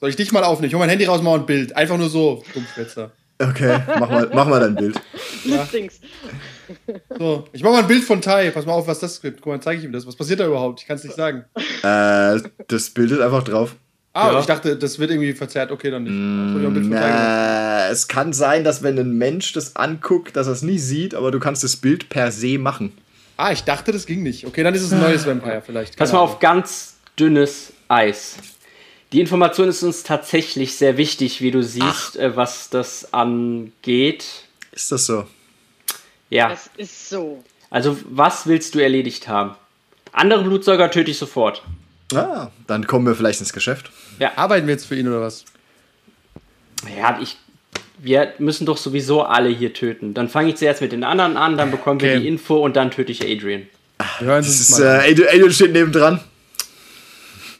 Soll 0.00 0.08
ich 0.08 0.16
dich 0.16 0.32
mal 0.32 0.42
aufnehmen? 0.42 0.68
Ich 0.68 0.74
hol 0.74 0.80
mein 0.80 0.88
Handy 0.88 1.04
raus, 1.04 1.20
mach 1.22 1.34
ein 1.34 1.44
Bild. 1.44 1.76
Einfach 1.76 1.98
nur 1.98 2.08
so, 2.08 2.42
Dummschwätzer. 2.54 3.12
Okay, 3.38 3.78
mach 3.98 4.10
mal, 4.10 4.30
mach 4.32 4.48
mal 4.48 4.60
dein 4.60 4.74
Bild. 4.74 5.00
Listings. 5.44 6.00
So, 7.18 7.48
ich 7.52 7.62
mach 7.62 7.70
mal 7.72 7.80
ein 7.80 7.86
Bild 7.86 8.04
von 8.04 8.20
Tai. 8.20 8.50
Pass 8.50 8.66
mal 8.66 8.72
auf, 8.72 8.86
was 8.86 8.98
das 9.00 9.20
gibt. 9.20 9.40
Guck 9.40 9.52
mal, 9.52 9.60
zeige 9.60 9.78
ich 9.80 9.84
ihm 9.84 9.92
das. 9.92 10.06
Was 10.06 10.16
passiert 10.16 10.40
da 10.40 10.46
überhaupt? 10.46 10.80
Ich 10.80 10.86
kann 10.86 10.96
es 10.96 11.04
nicht 11.04 11.16
sagen. 11.16 11.44
Äh, 11.82 12.40
das 12.68 12.90
Bild 12.90 13.10
ist 13.10 13.20
einfach 13.20 13.42
drauf. 13.42 13.76
Ah, 14.12 14.32
Ja. 14.32 14.40
ich 14.40 14.46
dachte, 14.46 14.76
das 14.76 14.98
wird 14.98 15.10
irgendwie 15.10 15.32
verzerrt. 15.32 15.70
Okay, 15.70 15.90
dann 15.90 16.02
nicht. 16.04 16.12
Soll 16.12 16.56
ich 16.56 16.62
mal 16.62 16.66
ein 16.66 16.74
Bild 16.74 16.86
von 16.86 16.94
Tai 16.94 17.10
machen? 17.10 17.88
Äh, 17.88 17.92
es 17.92 18.08
kann 18.08 18.32
sein, 18.32 18.64
dass 18.64 18.82
wenn 18.82 18.98
ein 18.98 19.16
Mensch 19.18 19.52
das 19.52 19.76
anguckt, 19.76 20.36
dass 20.36 20.46
er 20.46 20.52
es 20.54 20.62
nie 20.62 20.78
sieht, 20.78 21.14
aber 21.14 21.30
du 21.30 21.38
kannst 21.40 21.62
das 21.64 21.76
Bild 21.76 22.08
per 22.08 22.32
se 22.32 22.58
machen. 22.58 22.92
Ah, 23.36 23.52
ich 23.52 23.62
dachte, 23.64 23.92
das 23.92 24.06
ging 24.06 24.22
nicht. 24.22 24.46
Okay, 24.46 24.62
dann 24.62 24.74
ist 24.74 24.82
es 24.82 24.92
ein 24.92 25.00
neues 25.00 25.26
Vampire 25.26 25.62
vielleicht. 25.64 25.96
pass 25.96 26.12
mal 26.12 26.18
Ahnung. 26.18 26.32
auf 26.34 26.40
ganz 26.40 26.96
dünnes 27.18 27.72
Eis. 27.88 28.36
Die 29.12 29.20
Information 29.20 29.68
ist 29.68 29.82
uns 29.82 30.02
tatsächlich 30.02 30.76
sehr 30.76 30.96
wichtig, 30.96 31.40
wie 31.40 31.50
du 31.50 31.62
siehst, 31.62 32.16
äh, 32.16 32.36
was 32.36 32.68
das 32.70 33.12
angeht. 33.14 34.24
Ist 34.72 34.92
das 34.92 35.06
so? 35.06 35.24
Ja, 36.30 36.48
Das 36.50 36.70
ist 36.76 37.08
so. 37.08 37.42
also 37.70 37.96
was 38.08 38.46
willst 38.46 38.74
du 38.74 38.78
erledigt 38.78 39.28
haben? 39.28 39.54
Andere 40.12 40.42
Blutsauger 40.44 40.90
töte 40.90 41.10
ich 41.10 41.18
sofort. 41.18 41.62
Ah, 42.14 42.48
dann 42.66 42.86
kommen 42.86 43.06
wir 43.06 43.14
vielleicht 43.14 43.40
ins 43.40 43.52
Geschäft. 43.52 43.90
Arbeiten 44.36 44.66
wir 44.66 44.74
jetzt 44.74 44.86
für 44.86 44.96
ihn 44.96 45.06
oder 45.08 45.20
was? 45.20 45.44
Ja, 46.96 47.18
ich. 47.20 47.36
Wir 48.02 48.32
müssen 48.38 48.64
doch 48.64 48.78
sowieso 48.78 49.22
alle 49.22 49.50
hier 49.50 49.74
töten. 49.74 50.14
Dann 50.14 50.28
fange 50.30 50.48
ich 50.50 50.56
zuerst 50.56 50.80
mit 50.80 50.90
den 50.92 51.04
anderen 51.04 51.36
an, 51.36 51.58
dann 51.58 51.70
bekommen 51.70 52.00
wir 52.00 52.12
Okay. 52.12 52.20
die 52.20 52.28
Info 52.28 52.56
und 52.56 52.74
dann 52.76 52.90
töte 52.90 53.12
ich 53.12 53.22
Adrian. 53.22 53.66
Wir 54.18 54.26
hören 54.28 54.42
Das 54.42 54.58
ist, 54.60 54.78
äh, 54.80 54.84
an. 54.86 55.00
Adrian, 55.00 55.28
Adrian 55.28 55.52
steht 55.52 55.72
nebendran. 55.72 56.20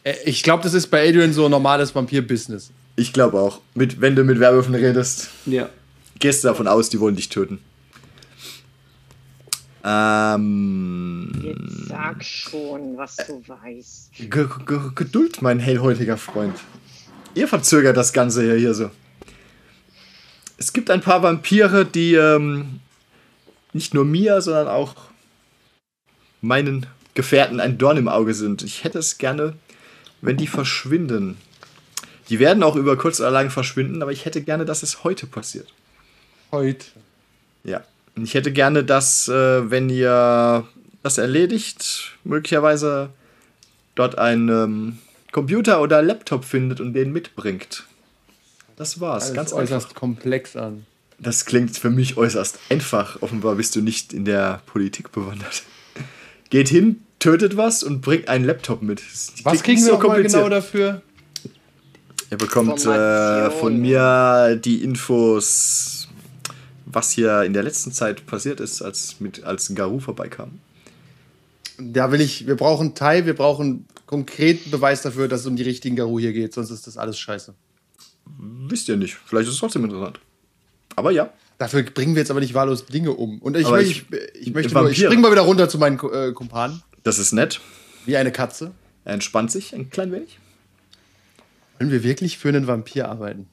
Äh, 0.03 0.15
Ich 0.25 0.43
glaube, 0.43 0.63
das 0.63 0.73
ist 0.75 0.87
bei 0.87 1.07
Adrian 1.07 1.33
so 1.35 1.49
normales 1.51 1.95
Vampir-Business. 1.95 2.71
Ich 2.97 3.13
glaube 3.13 3.39
auch. 3.39 3.61
Mit, 3.75 4.01
wenn 4.01 4.17
du 4.17 4.25
mit 4.25 4.41
Werwölfen 4.41 4.75
redest, 4.75 5.29
Ja. 5.45 5.69
gehst 6.19 6.43
du 6.43 6.49
davon 6.49 6.67
aus, 6.67 6.89
die 6.89 6.99
wollen 7.01 7.17
dich 7.17 7.29
töten. 7.29 7.59
Ähm, 9.83 11.33
Jetzt 11.43 11.89
sag 11.89 12.25
schon, 12.25 12.97
was 12.97 13.17
du 13.17 13.43
weißt. 13.47 14.13
G 14.15 14.29
G 14.29 14.79
Geduld, 14.95 15.41
mein 15.43 15.59
hellhäutiger 15.59 16.17
Freund. 16.17 16.55
Ihr 17.35 17.49
verzögert 17.49 17.97
das 17.97 18.13
Ganze 18.13 18.47
ja 18.47 18.55
hier 18.55 18.75
so. 18.75 18.91
Es 20.59 20.73
gibt 20.73 20.91
ein 20.91 21.01
paar 21.01 21.23
Vampire, 21.23 21.87
die 21.87 22.15
ähm, 22.15 22.81
nicht 23.73 23.95
nur 23.95 24.05
mir, 24.05 24.43
sondern 24.43 24.69
auch 24.69 24.95
meinen 26.43 26.87
Gefährten 27.15 27.61
ein 27.61 27.79
Dorn 27.79 27.97
im 27.97 28.09
Auge 28.09 28.35
sind. 28.35 28.63
Ich 28.63 28.85
hätte 28.85 28.99
es 28.99 29.19
gerne, 29.19 29.55
wenn 30.21 30.37
die 30.37 30.47
verschwinden. 30.47 31.39
Die 32.29 32.39
werden 32.39 32.63
auch 32.63 32.77
über 32.77 32.97
kurz 32.97 33.21
oder 33.21 33.31
lang 33.31 33.51
verschwinden, 33.51 34.03
aber 34.03 34.13
ich 34.13 34.25
hätte 34.25 34.43
gerne, 34.43 34.65
dass 34.65 34.83
es 34.83 35.03
heute 35.05 35.27
passiert. 35.27 35.73
Heute. 36.53 36.87
Ja. 37.65 37.83
Ich 38.23 38.35
hätte 38.35 38.53
gerne, 38.53 38.85
dass, 38.85 39.29
äh, 39.29 39.71
wenn 39.71 39.89
ihr 39.89 40.67
das 41.03 41.19
erledigt, 41.19 42.13
möglicherweise 42.25 43.11
dort 43.95 44.19
einen 44.19 44.49
ähm, 44.49 44.99
Computer 45.33 45.81
oder 45.81 46.03
Laptop 46.03 46.45
findet 46.45 46.81
und 46.81 46.93
den 46.93 47.13
mitbringt. 47.13 47.85
Das 48.77 49.01
war's. 49.01 49.27
Das 49.27 49.35
ganz 49.35 49.53
äußerst 49.53 49.87
einfach. 49.89 49.95
komplex 49.95 50.57
an. 50.57 50.87
Das 51.19 51.45
klingt 51.45 51.77
für 51.77 51.91
mich 51.91 52.17
äußerst 52.17 52.59
einfach. 52.71 53.21
Offenbar 53.21 53.57
bist 53.57 53.77
du 53.77 53.83
nicht 53.83 54.13
in 54.13 54.25
der 54.25 54.63
Politik 54.67 55.13
bewandert. 55.13 55.63
Geht 56.49 56.69
hin, 56.69 57.03
tötet 57.19 57.57
was 57.57 57.83
und 57.83 58.01
bringt 58.01 58.29
einen 58.29 58.45
Laptop 58.45 58.83
mit. 58.83 59.01
Das 59.01 59.33
Was 59.45 59.63
kriegen 59.63 59.83
nicht 59.83 59.93
wir 59.93 60.09
mal 60.09 60.23
genau 60.23 60.49
dafür? 60.49 61.03
Er 62.31 62.37
bekommt 62.37 62.85
äh, 62.87 63.51
von 63.51 63.81
mir 63.81 64.59
die 64.65 64.83
Infos, 64.83 66.00
was 66.93 67.11
hier 67.11 67.43
in 67.43 67.53
der 67.53 67.63
letzten 67.63 67.93
Zeit 67.93 68.27
passiert 68.27 68.61
ist, 68.61 68.83
als, 68.83 69.21
mit, 69.21 69.45
als 69.45 69.75
Garou 69.75 70.01
vorbeikam. 70.01 70.59
Da 71.79 72.13
will 72.13 72.21
ich, 72.21 72.47
wir 72.47 72.57
brauchen 72.57 72.95
Tai, 72.95 73.25
wir 73.27 73.35
brauchen 73.35 73.87
konkreten 74.07 74.71
Beweis 74.71 75.03
dafür, 75.03 75.29
dass 75.29 75.41
es 75.41 75.47
um 75.47 75.57
die 75.57 75.63
richtigen 75.63 75.97
Garou 75.97 76.19
hier 76.19 76.33
geht, 76.33 76.53
sonst 76.53 76.71
ist 76.71 76.87
das 76.87 76.97
alles 76.99 77.19
scheiße. 77.19 77.55
Wisst 78.69 78.89
ihr 78.89 78.97
nicht. 78.97 79.15
Vielleicht 79.25 79.49
ist 79.49 79.55
es 79.55 79.61
trotzdem 79.61 79.85
interessant. 79.85 80.21
Aber 80.97 81.11
ja. 81.11 81.33
Dafür 81.59 81.83
bringen 81.83 82.15
wir 82.15 82.21
jetzt 82.23 82.31
aber 82.31 82.41
nicht 82.41 82.55
wahllos 82.55 82.87
Dinge 82.87 83.13
um. 83.13 83.39
Und 83.41 83.57
ich, 83.57 83.69
möchte- 83.69 83.91
ich- 83.91 84.05
ich, 84.41 84.47
ich 84.49 84.55
möchte 84.55 84.73
nur, 84.75 84.91
ich 84.91 84.99
spring 84.99 85.21
mal 85.21 85.31
wieder 85.31 85.43
runter 85.43 85.69
zu 85.69 85.79
meinen 85.79 85.99
äh, 86.13 86.33
Kumpanen, 86.33 86.83
Das 87.03 87.19
ist 87.19 87.33
nett. 87.33 87.61
wie 88.07 88.17
eine 88.17 88.33
Katze. 88.33 88.73
Er 89.05 89.15
entspannt 89.15 89.51
sich 89.51 89.75
ein 89.75 89.91
klein 89.91 90.11
wenig. 90.13 90.39
Wollen 91.79 91.91
wir 91.91 92.03
wirklich 92.03 92.39
für 92.39 92.49
einen 92.49 92.67
Vampir 92.67 93.09
arbeiten? 93.09 93.47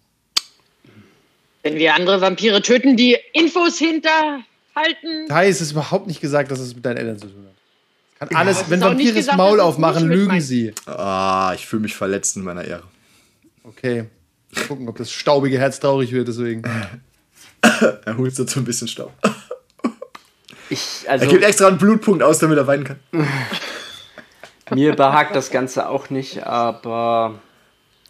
Wenn 1.64 1.76
wir 1.76 1.96
andere 1.96 2.22
Vampire 2.22 2.62
töten, 2.62 2.96
die 2.96 3.18
Infos 3.34 3.78
hinterhalten. 3.78 5.28
Tai, 5.28 5.48
es 5.48 5.62
ist 5.62 5.72
überhaupt 5.72 6.08
nicht 6.08 6.22
gesagt, 6.22 6.52
dass 6.52 6.60
es 6.60 6.76
mit 6.76 6.86
deinen 6.86 6.98
Eltern 6.98 7.20
zu 7.20 7.28
tun 7.28 7.48
hat. 7.48 8.30
Kann 8.30 8.38
alles, 8.38 8.62
es 8.62 8.70
wenn 8.70 8.82
Vampire 8.82 9.14
das 9.14 9.36
Maul 9.36 9.60
es 9.60 9.64
aufmachen, 9.64 10.08
lügen 10.08 10.42
sie. 10.42 10.74
Ah, 10.86 11.52
ich 11.56 11.68
fühle 11.68 11.84
mich 11.84 11.96
verletzt 11.96 12.36
in 12.36 12.44
meiner 12.44 12.66
Ehre. 12.66 12.84
Okay. 13.64 14.06
Mal 14.56 14.66
gucken, 14.66 14.90
ob 14.90 14.98
das 14.98 15.12
staubige 15.12 15.60
Herz 15.60 15.80
traurig 15.80 16.12
wird, 16.12 16.28
deswegen. 16.28 16.64
Er 18.06 18.18
holt 18.18 18.36
so 18.36 18.44
ein 18.60 18.66
bisschen 18.66 18.88
Staub. 18.88 19.12
Ich, 20.70 21.06
Er 21.06 21.14
also, 21.14 21.28
gibt 21.30 21.46
extra 21.46 21.70
einen 21.70 21.78
Blutpunkt 21.78 22.22
aus, 22.22 22.40
damit 22.40 22.58
er 22.58 22.68
weinen 22.68 22.84
kann. 22.84 23.00
mir 24.74 24.94
behagt 24.98 25.34
das 25.34 25.50
Ganze 25.50 25.88
auch 25.88 26.10
nicht, 26.10 26.46
aber 26.46 27.40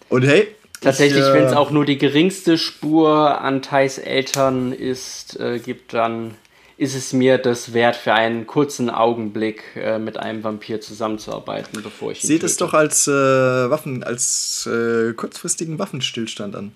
Und 0.10 0.24
hey. 0.24 0.56
Tatsächlich, 0.82 1.24
ich, 1.24 1.30
äh, 1.30 1.34
wenn 1.34 1.44
es 1.44 1.54
auch 1.54 1.72
nur 1.72 1.86
die 1.86 1.98
geringste 1.98 2.58
Spur 2.58 3.42
an 3.42 3.62
Thais 3.62 3.98
Eltern 3.98 4.72
ist, 4.72 5.40
äh, 5.40 5.60
gibt, 5.60 5.94
dann 5.94 6.36
ist 6.78 6.96
es 6.96 7.12
mir 7.12 7.40
das 7.40 7.74
wert, 7.74 7.96
für 7.96 8.14
einen 8.14 8.46
kurzen 8.46 8.90
Augenblick 8.90 9.64
äh, 9.76 9.98
mit 9.98 10.18
einem 10.18 10.44
Vampir 10.44 10.80
zusammenzuarbeiten, 10.80 11.82
bevor 11.82 12.12
ich 12.12 12.22
Seht 12.22 12.44
es 12.44 12.58
doch 12.58 12.74
als 12.74 13.08
äh, 13.08 13.12
Waffen, 13.12 14.04
als 14.04 14.68
äh, 14.72 15.14
kurzfristigen 15.14 15.80
Waffenstillstand 15.80 16.56
an. 16.56 16.72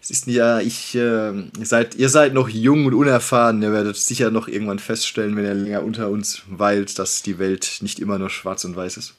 Es 0.00 0.10
ist 0.10 0.26
ja, 0.26 0.60
ich, 0.60 0.94
äh, 0.94 0.98
ihr, 0.98 1.46
seid, 1.64 1.94
ihr 1.96 2.08
seid 2.08 2.32
noch 2.32 2.48
jung 2.48 2.86
und 2.86 2.94
unerfahren. 2.94 3.62
Ihr 3.62 3.72
werdet 3.72 3.96
sicher 3.96 4.30
noch 4.30 4.48
irgendwann 4.48 4.78
feststellen, 4.78 5.36
wenn 5.36 5.44
ihr 5.44 5.54
länger 5.54 5.82
unter 5.82 6.08
uns 6.08 6.42
weilt, 6.48 6.98
dass 6.98 7.22
die 7.22 7.38
Welt 7.38 7.78
nicht 7.80 7.98
immer 7.98 8.18
nur 8.18 8.30
schwarz 8.30 8.64
und 8.64 8.76
weiß 8.76 8.96
ist. 8.96 9.14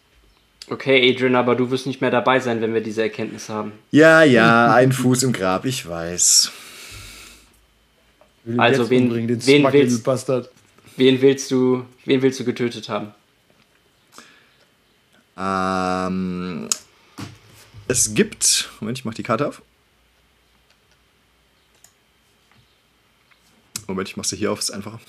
Okay, 0.69 1.09
Adrian, 1.11 1.35
aber 1.35 1.55
du 1.55 1.71
wirst 1.71 1.87
nicht 1.87 1.99
mehr 2.01 2.11
dabei 2.11 2.39
sein, 2.39 2.61
wenn 2.61 2.73
wir 2.73 2.81
diese 2.81 3.01
Erkenntnis 3.01 3.49
haben. 3.49 3.71
Ja, 3.91 4.21
ja, 4.23 4.71
ein 4.73 4.91
Fuß 4.91 5.23
im 5.23 5.33
Grab, 5.33 5.65
ich 5.65 5.87
weiß. 5.87 6.51
Will 8.43 8.53
ihn 8.55 8.59
Also 8.59 8.89
wen- 8.89 9.03
umbringen, 9.03 9.27
den 9.27 9.45
wen 9.45 9.63
willst-. 9.73 10.05
Wen 10.97 11.21
willst 11.21 11.49
du, 11.51 11.85
wen 12.05 12.21
willst 12.21 12.39
du 12.39 12.43
getötet 12.45 12.87
haben? 12.89 13.13
Ähm, 15.37 16.67
es 17.87 18.13
gibt. 18.13 18.69
Moment, 18.79 18.97
ich 18.99 19.05
mach 19.05 19.13
die 19.13 19.23
Karte 19.23 19.47
auf. 19.47 19.61
Moment, 23.87 24.09
ich 24.09 24.17
mach 24.17 24.25
sie 24.25 24.35
hier 24.35 24.51
auf, 24.51 24.59
ist 24.59 24.71
einfacher. 24.71 24.99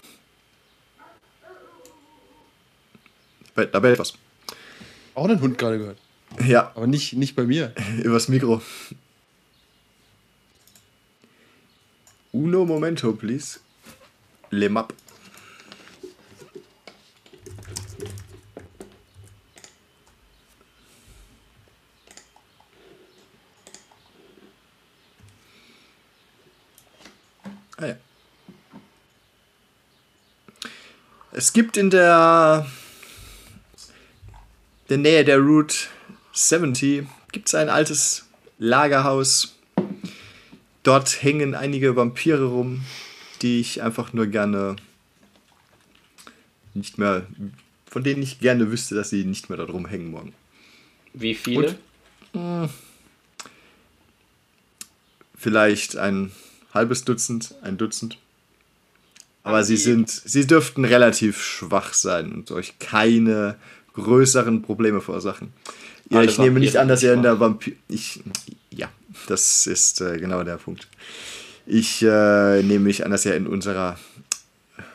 Bei- 3.55 3.67
Da 3.67 3.81
bellt 3.81 3.99
was. 3.99 4.15
Auch 5.15 5.25
einen 5.25 5.41
Hund 5.41 5.59
gerade 5.59 5.79
gehört. 5.79 5.99
Ja, 6.47 6.73
Aber 6.75 6.87
nicht, 6.87 7.15
nicht 7.15 7.35
bei 7.35 7.45
mir. 7.45 7.75
übers 8.03 8.29
Mikro. 8.29 8.63
Uno 12.33 12.65
momento, 12.65 13.13
please. 13.13 13.59
Le 14.51 14.69
map. 14.69 14.95
Ah 27.77 27.87
ja. 27.87 27.97
Es 31.33 31.53
gibt 31.53 31.77
in 31.77 31.91
der, 31.91 32.67
der 34.91 34.99
Nähe 34.99 35.25
der 35.25 35.39
Route 35.39 35.75
70 36.33 37.07
gibt 37.31 37.49
es 37.49 37.55
ein 37.55 37.69
altes 37.69 38.27
Lagerhaus. 38.59 39.57
Dort 40.83 41.23
hängen 41.23 41.55
einige 41.55 41.95
Vampire 41.95 42.45
rum, 42.45 42.83
die 43.41 43.61
ich 43.61 43.83
einfach 43.83 44.13
nur 44.13 44.27
gerne 44.27 44.77
nicht 46.75 46.99
mehr, 46.99 47.27
von 47.87 48.03
denen 48.03 48.23
ich 48.23 48.41
gerne 48.41 48.71
wüsste, 48.71 48.97
dass 48.97 49.11
sie 49.11 49.25
nicht 49.25 49.49
mehr 49.49 49.59
dort 49.59 49.73
rumhängen 49.73 50.11
morgen. 50.11 50.35
Wie 51.15 51.35
viele? 51.35 51.79
Vielleicht 55.37 55.97
ein 55.97 56.33
halbes 56.75 57.05
Dutzend, 57.05 57.55
ein 57.63 57.79
Dutzend. 57.79 58.19
Aber 59.43 59.65
sie 59.65 59.77
sind, 59.77 60.11
sie 60.11 60.47
dürften 60.47 60.85
relativ 60.85 61.43
schwach 61.43 61.95
sein 61.95 62.33
und 62.33 62.51
euch 62.51 62.79
keine 62.79 63.57
größeren 64.01 64.63
Probleme 64.63 65.01
verursachen. 65.01 65.53
Ja, 66.11 66.19
Alle 66.19 66.31
ich 66.31 66.39
nehme 66.39 66.61
nicht 66.61 66.77
an, 66.77 66.89
dass 66.89 67.03
ihr 67.03 67.13
in 67.13 67.23
der. 67.23 67.41
Vampir. 67.41 67.75
Ich, 67.89 68.23
ja, 68.71 68.89
das 69.29 69.67
ist 69.67 70.01
äh, 70.01 70.19
genau 70.19 70.43
der 70.43 70.57
Punkt. 70.57 70.89
Ich 71.67 72.03
äh, 72.03 72.63
nehme 72.63 72.87
nicht 72.87 73.05
an, 73.05 73.11
dass 73.11 73.25
ihr 73.25 73.37
in 73.37 73.47
unserer 73.47 73.99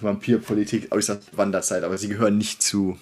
Vampirpolitik 0.02 0.92
äußerst 0.92 1.38
wandert 1.38 1.66
seid, 1.66 1.84
aber 1.84 1.98
sie 1.98 2.10
gehören 2.10 2.38
nicht 2.38 2.62
zu. 2.62 2.98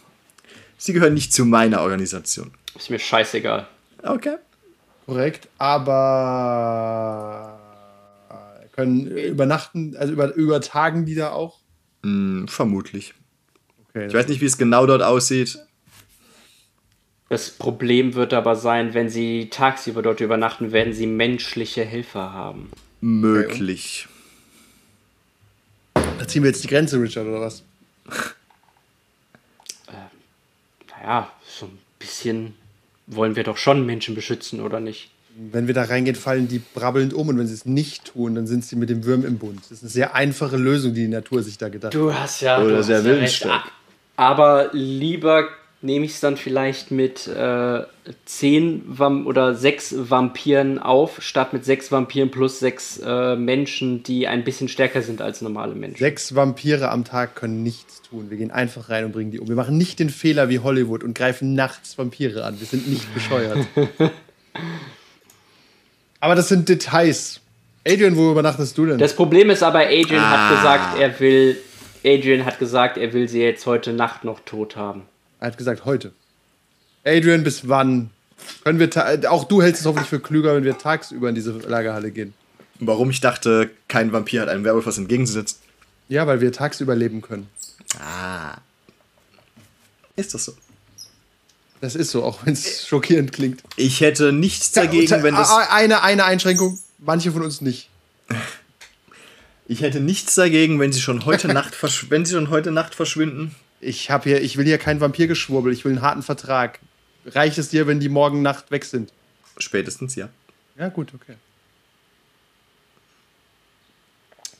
Sie 0.78 0.94
gehören 0.94 1.14
nicht 1.14 1.34
zu 1.34 1.46
meiner 1.46 1.82
Organisation. 1.82 2.52
Ist 2.78 2.90
mir 2.90 3.00
scheißegal. 3.00 3.68
Okay. 4.04 4.36
Korrekt. 5.06 5.48
Aber 5.58 7.60
können 8.74 9.08
übernachten, 9.08 9.96
also 9.98 10.14
über, 10.14 10.34
übertagen 10.36 11.06
die 11.06 11.16
da 11.16 11.32
auch? 11.32 11.60
Hm, 12.04 12.48
vermutlich. 12.48 13.14
Okay. 13.90 14.08
Ich 14.08 14.14
weiß 14.14 14.28
nicht, 14.28 14.42
wie 14.42 14.46
es 14.46 14.58
genau 14.58 14.86
dort 14.86 15.04
aussieht. 15.04 15.60
Das 17.34 17.50
Problem 17.50 18.14
wird 18.14 18.32
aber 18.32 18.56
sein, 18.56 18.94
wenn 18.94 19.10
sie 19.10 19.48
tagsüber 19.50 20.04
dort 20.04 20.20
übernachten, 20.20 20.72
werden 20.72 20.94
sie 20.94 21.08
menschliche 21.08 21.84
Helfer 21.84 22.32
haben. 22.32 22.70
Möglich. 23.02 24.08
Da 25.96 26.28
ziehen 26.28 26.44
wir 26.44 26.52
jetzt 26.52 26.64
die 26.64 26.68
Grenze, 26.68 27.02
Richard, 27.02 27.26
oder 27.26 27.42
was? 27.42 27.64
Naja, 30.92 31.32
so 31.44 31.66
ein 31.66 31.80
bisschen 31.98 32.54
wollen 33.08 33.36
wir 33.36 33.44
doch 33.44 33.58
schon 33.58 33.84
Menschen 33.84 34.14
beschützen, 34.14 34.62
oder 34.62 34.80
nicht? 34.80 35.10
Wenn 35.36 35.66
wir 35.66 35.74
da 35.74 35.86
reingehen, 35.86 36.16
fallen 36.16 36.48
die 36.48 36.60
brabbelnd 36.60 37.16
um 37.16 37.30
und 37.30 37.40
wenn 37.40 37.48
sie 37.48 37.56
es 37.56 37.66
nicht 37.66 38.14
tun, 38.14 38.36
dann 38.36 38.46
sind 38.46 38.64
sie 38.64 38.76
mit 38.76 38.92
dem 38.92 39.06
Würm 39.06 39.26
im 39.26 39.40
Bund. 39.40 39.60
Das 39.62 39.72
ist 39.72 39.82
eine 39.82 39.90
sehr 39.90 40.14
einfache 40.14 40.58
Lösung, 40.58 40.94
die 40.94 41.02
die 41.02 41.08
Natur 41.08 41.42
sich 41.42 41.58
da 41.58 41.70
gedacht 41.70 41.96
hat. 41.96 42.00
Du 42.00 42.14
hast 42.14 42.42
ja, 42.42 42.60
Oder 42.60 42.70
du 42.70 42.78
hast 42.78 42.86
sehr 42.86 43.02
ja 43.02 43.14
recht. 43.16 43.48
Aber 44.18 44.70
lieber 44.74 45.50
nehme 45.84 46.06
ich 46.06 46.14
es 46.14 46.20
dann 46.22 46.38
vielleicht 46.38 46.92
mit 46.92 47.28
äh, 47.28 47.82
zehn 48.26 48.84
Vam 48.88 49.28
oder 49.28 49.54
sechs 49.54 49.94
Vampiren 49.98 50.80
auf, 50.80 51.22
statt 51.22 51.52
mit 51.54 51.66
sechs 51.66 51.92
Vampiren 51.92 52.32
plus 52.32 52.60
sechs 52.60 53.00
äh, 53.06 53.36
Menschen, 53.36 54.02
die 54.02 54.28
ein 54.28 54.44
bisschen 54.44 54.70
stärker 54.70 55.02
sind 55.02 55.22
als 55.22 55.42
normale 55.42 55.76
Menschen. 55.76 56.00
Sechs 56.00 56.34
Vampire 56.36 56.90
am 56.90 57.04
Tag 57.04 57.36
können 57.36 57.64
nichts 57.64 58.02
tun. 58.02 58.30
Wir 58.30 58.38
gehen 58.38 58.52
einfach 58.52 58.90
rein 58.90 59.06
und 59.06 59.12
bringen 59.12 59.32
die 59.32 59.40
um. 59.40 59.48
Wir 59.48 59.56
machen 59.56 59.78
nicht 59.78 60.00
den 60.00 60.10
Fehler 60.10 60.50
wie 60.50 60.60
Hollywood 60.60 61.04
und 61.04 61.14
greifen 61.16 61.54
nachts 61.54 61.98
Vampire 61.98 62.46
an. 62.46 62.60
Wir 62.60 62.68
sind 62.68 62.88
nicht 62.88 63.14
bescheuert. 63.14 63.60
Aber 66.20 66.36
das 66.36 66.48
sind 66.48 66.70
Details. 66.70 67.42
Adrian, 67.86 68.16
wo 68.16 68.32
übernachtest 68.32 68.78
du 68.78 68.86
denn? 68.86 68.98
Das 68.98 69.14
Problem 69.16 69.50
ist 69.50 69.62
aber, 69.62 69.80
Adrian 69.80 70.24
Ah. 70.24 70.32
hat 70.50 70.56
gesagt, 70.56 71.00
er 71.00 71.20
will. 71.20 71.58
Adrian 72.06 72.46
hat 72.46 72.60
gesagt, 72.60 72.98
er 72.98 73.12
will 73.12 73.28
sie 73.28 73.42
jetzt 73.42 73.66
heute 73.66 73.92
Nacht 73.92 74.24
noch 74.24 74.40
tot 74.42 74.76
haben. 74.78 75.04
Er 75.44 75.48
hat 75.48 75.58
gesagt, 75.58 75.84
heute. 75.84 76.14
Adrian, 77.04 77.44
bis 77.44 77.68
wann? 77.68 78.12
Können 78.64 78.80
wir 78.80 79.30
auch 79.30 79.44
du 79.44 79.62
hältst 79.62 79.82
es 79.82 79.86
hoffentlich 79.86 80.08
für 80.08 80.22
klüger, 80.22 80.56
wenn 80.56 80.64
wir 80.64 80.78
tagsüber 80.78 81.28
in 81.28 81.36
diese 81.36 81.52
Lagerhalle 81.52 82.12
gehen. 82.12 82.34
Warum 82.80 83.10
ich 83.10 83.20
dachte, 83.20 83.70
kein 83.90 84.14
Vampir 84.14 84.42
hat 84.42 84.48
einem 84.48 84.64
Werwolf 84.64 84.86
was 84.86 84.98
entgegenzusetzen. 84.98 85.60
Ja, 86.08 86.28
weil 86.28 86.40
wir 86.40 86.54
tagsüber 86.54 86.96
leben 86.96 87.22
können. 87.22 87.50
Ah. 88.00 88.56
Ist 90.16 90.34
das 90.34 90.46
so? 90.46 90.54
Das 91.82 91.96
ist 91.96 92.12
so, 92.12 92.24
auch 92.24 92.46
wenn 92.46 92.54
es 92.54 92.88
schockierend 92.88 93.34
klingt. 93.34 93.62
Ich 93.76 94.00
hätte 94.00 94.32
nichts 94.32 94.72
dagegen, 94.72 95.08
Ja, 95.08 95.24
wenn 95.24 95.36
das. 95.36 95.52
eine, 95.52 96.04
eine 96.04 96.24
Einschränkung, 96.24 96.80
manche 97.00 97.34
von 97.34 97.42
uns 97.42 97.60
nicht. 97.60 97.90
Ich 99.68 99.82
hätte 99.82 100.00
nichts 100.00 100.36
dagegen, 100.36 100.80
wenn 100.80 100.94
sie 100.94 101.02
schon 101.02 101.26
heute 101.26 101.48
Nacht 101.54 101.76
wenn 102.10 102.26
sie 102.26 102.34
schon 102.36 102.50
heute 102.50 102.72
Nacht 102.72 102.96
verschwinden. 102.96 103.54
Ich, 103.84 104.10
hab 104.10 104.24
hier, 104.24 104.42
ich 104.42 104.58
will 104.58 104.66
hier 104.66 104.78
kein 104.78 105.02
Vampirgeschwurbel, 105.02 105.74
ich 105.74 105.84
will 105.86 105.94
einen 105.94 106.02
harten 106.02 106.24
Vertrag. 106.24 106.80
Reicht 107.26 107.58
es 107.58 107.70
dir, 107.70 107.88
wenn 107.88 108.00
die 108.00 108.10
morgen 108.10 108.42
Nacht 108.42 108.72
weg 108.72 108.86
sind? 108.86 109.12
Spätestens, 109.58 110.16
ja. 110.16 110.30
Ja, 110.78 110.90
gut, 110.90 111.14
okay. 111.14 111.36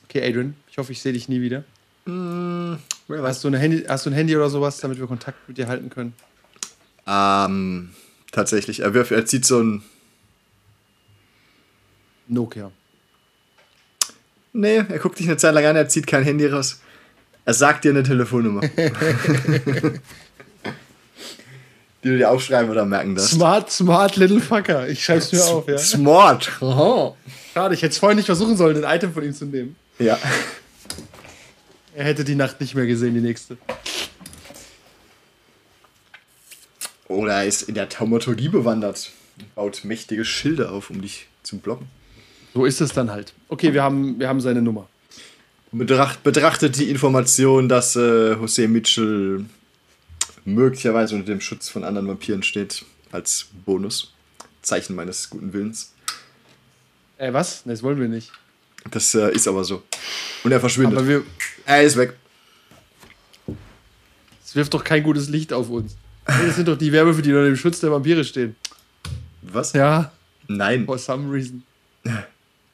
Okay, 0.04 0.28
Adrian, 0.28 0.54
ich 0.70 0.78
hoffe, 0.78 0.92
ich 0.92 1.02
sehe 1.02 1.12
dich 1.12 1.28
nie 1.28 1.40
wieder. 1.40 1.64
Weiß. 2.06 3.22
Hast 3.22 3.44
du, 3.44 3.52
Handy, 3.52 3.84
hast 3.88 4.06
du 4.06 4.10
ein 4.10 4.12
Handy 4.12 4.36
oder 4.36 4.50
sowas, 4.50 4.78
damit 4.78 4.98
wir 4.98 5.06
Kontakt 5.06 5.48
mit 5.48 5.58
dir 5.58 5.68
halten 5.68 5.90
können? 5.90 6.14
Ähm, 7.06 7.90
tatsächlich. 8.30 8.80
Er, 8.80 8.94
wirft, 8.94 9.10
er 9.10 9.26
zieht 9.26 9.44
so 9.44 9.62
ein. 9.62 9.82
Nokia. 12.28 12.70
Nee, 14.52 14.76
er 14.76 14.98
guckt 14.98 15.18
dich 15.18 15.26
eine 15.26 15.36
Zeit 15.36 15.54
lang 15.54 15.64
an, 15.64 15.76
er 15.76 15.88
zieht 15.88 16.06
kein 16.06 16.22
Handy 16.22 16.46
raus. 16.46 16.80
Er 17.44 17.54
sagt 17.54 17.84
dir 17.84 17.90
eine 17.90 18.02
Telefonnummer. 18.02 18.62
Die 22.02 22.08
du 22.10 22.18
dir 22.18 22.30
aufschreiben 22.30 22.70
oder 22.70 22.84
merken 22.84 23.14
darfst. 23.14 23.32
Smart, 23.32 23.70
smart 23.70 24.16
little 24.16 24.40
fucker. 24.40 24.88
Ich 24.88 25.04
schreib's 25.04 25.32
mir 25.32 25.42
auf, 25.44 25.66
ja. 25.66 25.78
Smart. 25.78 26.50
Aha. 26.60 27.14
Schade, 27.54 27.74
ich 27.74 27.82
hätte 27.82 27.92
es 27.92 27.98
vorhin 27.98 28.16
nicht 28.16 28.26
versuchen 28.26 28.56
sollen, 28.56 28.84
ein 28.84 28.96
Item 28.96 29.14
von 29.14 29.24
ihm 29.24 29.32
zu 29.32 29.46
nehmen. 29.46 29.76
Ja. 29.98 30.18
Er 31.94 32.04
hätte 32.04 32.24
die 32.24 32.34
Nacht 32.34 32.60
nicht 32.60 32.74
mehr 32.74 32.86
gesehen, 32.86 33.14
die 33.14 33.20
nächste. 33.20 33.56
Oder 37.08 37.34
er 37.34 37.44
ist 37.46 37.62
in 37.62 37.74
der 37.74 37.88
Taumaturgie 37.88 38.48
bewandert. 38.48 39.10
Baut 39.54 39.84
mächtige 39.84 40.24
Schilde 40.24 40.70
auf, 40.70 40.90
um 40.90 41.00
dich 41.00 41.28
zu 41.42 41.58
blocken. 41.58 41.86
So 42.52 42.64
ist 42.64 42.80
es 42.80 42.92
dann 42.92 43.10
halt. 43.10 43.32
Okay, 43.48 43.72
wir 43.72 43.82
haben, 43.82 44.18
wir 44.18 44.28
haben 44.28 44.40
seine 44.40 44.62
Nummer. 44.62 44.88
Betracht, 45.76 46.22
betrachtet 46.22 46.78
die 46.78 46.88
Information, 46.88 47.68
dass 47.68 47.96
äh, 47.96 48.34
José 48.34 48.68
Mitchell 48.68 49.44
möglicherweise 50.44 51.16
unter 51.16 51.32
dem 51.32 51.40
Schutz 51.40 51.68
von 51.68 51.82
anderen 51.82 52.06
Vampiren 52.06 52.42
steht, 52.42 52.84
als 53.10 53.48
Bonus. 53.64 54.12
Zeichen 54.62 54.94
meines 54.94 55.28
guten 55.28 55.52
Willens. 55.52 55.92
Äh, 57.18 57.32
was? 57.32 57.66
Ne, 57.66 57.72
das 57.72 57.82
wollen 57.82 57.98
wir 57.98 58.08
nicht. 58.08 58.30
Das 58.90 59.14
äh, 59.14 59.32
ist 59.32 59.48
aber 59.48 59.64
so. 59.64 59.82
Und 60.44 60.52
er 60.52 60.60
verschwindet. 60.60 60.98
Aber 60.98 61.08
wir, 61.08 61.22
er 61.66 61.82
ist 61.82 61.96
weg. 61.96 62.14
es 64.44 64.54
wirft 64.54 64.72
doch 64.74 64.84
kein 64.84 65.02
gutes 65.02 65.28
Licht 65.28 65.52
auf 65.52 65.70
uns. 65.70 65.96
Das 66.24 66.56
sind 66.56 66.68
doch 66.68 66.78
die 66.78 66.92
Werwölfe, 66.92 67.20
die 67.20 67.30
unter 67.30 67.44
dem 67.44 67.56
Schutz 67.56 67.80
der 67.80 67.90
Vampire 67.90 68.24
stehen. 68.24 68.56
Was? 69.42 69.72
Ja, 69.72 70.12
Nein, 70.46 70.84
for 70.86 70.98
some 70.98 71.32
reason. 71.32 71.62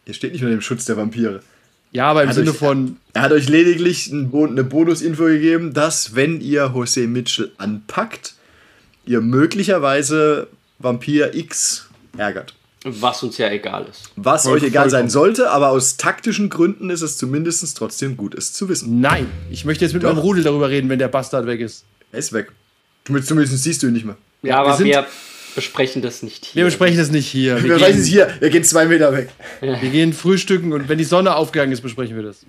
ihr 0.07 0.15
steht 0.15 0.33
nicht 0.33 0.43
unter 0.43 0.55
dem 0.55 0.61
Schutz 0.61 0.85
der 0.85 0.97
Vampire. 0.97 1.43
Ja, 1.92 2.07
aber 2.07 2.22
im 2.22 2.29
Hat 2.29 2.35
Sinne 2.37 2.50
euch- 2.50 2.57
von, 2.57 2.96
Er 3.14 3.22
hat 3.22 3.33
euch 3.33 3.48
lediglich 3.48 4.12
eine 4.12 4.62
Bonusinfo 4.64 5.24
gegeben, 5.24 5.72
dass, 5.74 6.14
wenn 6.14 6.40
ihr 6.40 6.66
José 6.66 7.07
Mitchell 7.09 7.50
anpackt, 7.59 8.35
ihr 9.07 9.20
möglicherweise 9.20 10.46
Vampir 10.79 11.35
X 11.35 11.88
ärgert. 12.16 12.55
Was 12.85 13.22
uns 13.22 13.37
ja 13.37 13.50
egal 13.50 13.87
ist. 13.90 14.11
Was 14.16 14.44
Voll- 14.44 14.55
euch 14.59 14.62
egal 14.62 14.88
sein 14.88 15.11
sollte, 15.11 15.50
aber 15.50 15.68
aus 15.68 15.96
taktischen 15.98 16.48
Gründen 16.48 16.88
ist 16.88 17.03
es 17.03 17.18
zumindest 17.18 17.76
trotzdem 17.76 18.16
gut, 18.16 18.35
es 18.35 18.53
zu 18.55 18.68
wissen. 18.70 19.00
nein, 19.00 19.26
ich 19.50 19.64
möchte 19.66 19.85
jetzt 19.85 19.92
mit 19.92 20.03
Doch. 20.03 20.11
meinem 20.14 20.20
Rudel 20.20 20.42
darüber 20.44 20.70
reden, 20.70 20.88
wenn 20.88 20.98
der 20.98 21.09
Bastard 21.09 21.46
weg 21.46 21.61
ist. 21.61 21.85
Er 22.12 22.20
ist 22.20 22.33
weg. 22.33 22.50
Zumindest, 23.05 23.29
zumindest 23.29 23.62
siehst 23.62 23.83
du 23.83 23.88
ihn 23.88 23.92
nicht 23.92 24.07
mehr. 24.07 24.16
Ja, 24.42 24.61
aber 24.61 24.79
wir 24.79 24.85
wir, 24.87 24.94
sind- 24.94 25.07
besprechen 25.55 26.03
das 26.03 26.23
nicht 26.23 26.45
hier. 26.47 26.55
Wir 26.57 26.65
besprechen 26.65 26.99
das 26.99 27.11
nicht 27.11 27.27
hier. 27.29 27.57
Wir, 27.57 27.63
Wir 27.65 27.75
gehen, 27.77 27.85
reichen 27.85 28.01
es 28.01 28.07
hier, 28.07 28.35
wir 28.41 28.51
gehen 28.51 28.65
zwei 28.65 28.87
Meter 28.87 29.13
weg. 29.13 29.29
wir 29.61 29.77
gehen 29.77 30.13
frühstücken 30.13 30.73
und 30.73 30.89
wenn 30.89 30.99
die 30.99 31.05
Sonne 31.05 31.35
aufgegangen 31.35 31.73
ist, 31.73 31.81
besprechen 31.81 32.17
wir 32.17 32.23
das. 32.23 32.45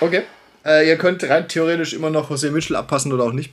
Okay. 0.00 0.22
Äh, 0.64 0.88
ihr 0.88 0.96
könnt 0.96 1.22
rein 1.24 1.48
theoretisch 1.48 1.92
immer 1.92 2.10
noch 2.10 2.30
José 2.30 2.50
Mitchell 2.50 2.76
abpassen 2.76 3.12
oder 3.12 3.24
auch 3.24 3.32
nicht. 3.32 3.52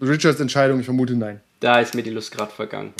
Richards 0.00 0.40
Entscheidung, 0.40 0.80
ich 0.80 0.84
vermute 0.84 1.14
nein. 1.14 1.40
Da 1.60 1.80
ist 1.80 1.94
mir 1.94 2.02
die 2.02 2.10
Lust 2.10 2.32
gerade 2.32 2.52
vergangen. 2.52 2.92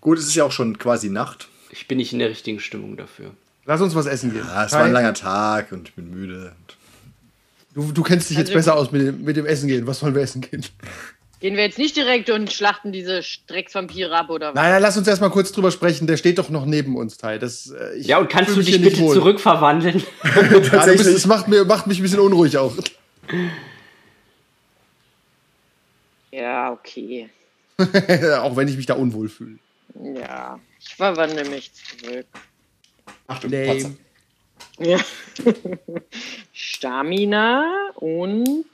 Gut, 0.00 0.18
es 0.18 0.26
ist 0.26 0.34
ja 0.34 0.44
auch 0.44 0.52
schon 0.52 0.78
quasi 0.78 1.08
Nacht. 1.08 1.48
Ich 1.70 1.88
bin 1.88 1.98
nicht 1.98 2.12
in 2.12 2.18
der 2.18 2.28
richtigen 2.28 2.60
Stimmung 2.60 2.96
dafür. 2.96 3.30
Lass 3.64 3.80
uns 3.80 3.94
was 3.94 4.06
essen 4.06 4.32
gehen. 4.32 4.44
Ja, 4.46 4.66
es 4.66 4.72
war 4.72 4.84
ein 4.84 4.92
langer 4.92 5.14
Tag 5.14 5.72
und 5.72 5.88
ich 5.88 5.94
bin 5.94 6.10
müde. 6.10 6.52
Du, 7.74 7.92
du 7.92 8.02
kennst 8.02 8.30
dich 8.30 8.38
jetzt 8.38 8.48
Also- 8.48 8.58
besser 8.58 8.76
aus 8.76 8.92
mit 8.92 9.02
dem, 9.02 9.24
mit 9.24 9.36
dem 9.36 9.46
Essen 9.46 9.66
gehen. 9.68 9.86
Was 9.86 9.98
sollen 10.00 10.14
wir 10.14 10.22
essen 10.22 10.40
gehen? 10.40 10.64
Gehen 11.40 11.56
wir 11.56 11.64
jetzt 11.64 11.76
nicht 11.78 11.94
direkt 11.96 12.30
und 12.30 12.50
schlachten 12.52 12.90
diese 12.92 13.20
Drecksvampire 13.48 14.16
ab 14.16 14.30
oder 14.30 14.48
was? 14.48 14.54
Nein, 14.54 14.70
nein, 14.70 14.80
lass 14.80 14.96
uns 14.96 15.06
erstmal 15.08 15.30
kurz 15.30 15.52
drüber 15.52 15.70
sprechen. 15.70 16.06
Der 16.06 16.16
steht 16.16 16.38
doch 16.38 16.48
noch 16.48 16.64
neben 16.64 16.96
uns, 16.96 17.18
Tai. 17.18 17.38
Das, 17.38 17.70
äh, 17.70 17.96
ich 17.98 18.06
Ja, 18.06 18.18
und 18.18 18.30
kannst 18.30 18.56
du 18.56 18.62
dich 18.62 18.80
bitte 18.80 18.98
wohl. 19.00 19.14
zurückverwandeln? 19.14 20.02
Tatsächlich. 20.22 21.12
das 21.14 21.26
macht, 21.26 21.48
mir, 21.48 21.64
macht 21.64 21.86
mich 21.86 21.98
ein 21.98 22.02
bisschen 22.02 22.20
unruhig 22.20 22.56
auch. 22.56 22.74
Ja, 26.32 26.72
okay. 26.72 27.28
auch 28.40 28.56
wenn 28.56 28.68
ich 28.68 28.76
mich 28.76 28.86
da 28.86 28.94
unwohl 28.94 29.28
fühle. 29.28 29.58
Ja, 30.16 30.58
ich 30.80 30.94
verwandle 30.94 31.44
mich 31.48 31.70
zurück. 31.74 32.26
Achtung, 33.26 33.50
Lame. 33.50 33.96
Ja. 34.78 34.98
Stamina 36.52 37.90
und 37.94 38.64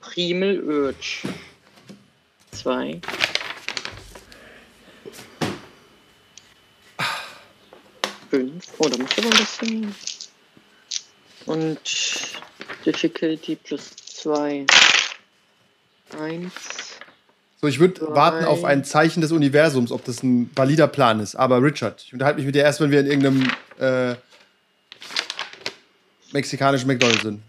Primel 0.00 0.62
Urge. 0.62 1.28
Zwei. 2.52 3.00
Fünf. 8.30 8.64
Oh, 8.78 8.88
da 8.88 8.96
muss 8.96 9.18
aber 9.18 9.26
ein 9.26 9.36
bisschen. 9.36 9.94
Und 11.46 11.80
Difficulty 12.86 13.56
plus 13.56 13.90
zwei. 13.96 14.66
Eins. 16.18 16.52
So, 17.60 17.66
ich 17.66 17.78
würde 17.78 18.00
warten 18.14 18.44
auf 18.46 18.64
ein 18.64 18.84
Zeichen 18.84 19.20
des 19.20 19.32
Universums, 19.32 19.92
ob 19.92 20.04
das 20.04 20.22
ein 20.22 20.50
valider 20.54 20.86
Plan 20.86 21.20
ist. 21.20 21.34
Aber 21.34 21.62
Richard, 21.62 22.02
ich 22.06 22.12
unterhalte 22.12 22.38
mich 22.38 22.46
mit 22.46 22.54
dir 22.54 22.62
erst, 22.62 22.80
wenn 22.80 22.90
wir 22.90 23.00
in 23.00 23.06
irgendeinem 23.06 23.50
äh, 23.78 24.14
mexikanischen 26.32 26.86
McDonald's 26.86 27.22
sind. 27.22 27.40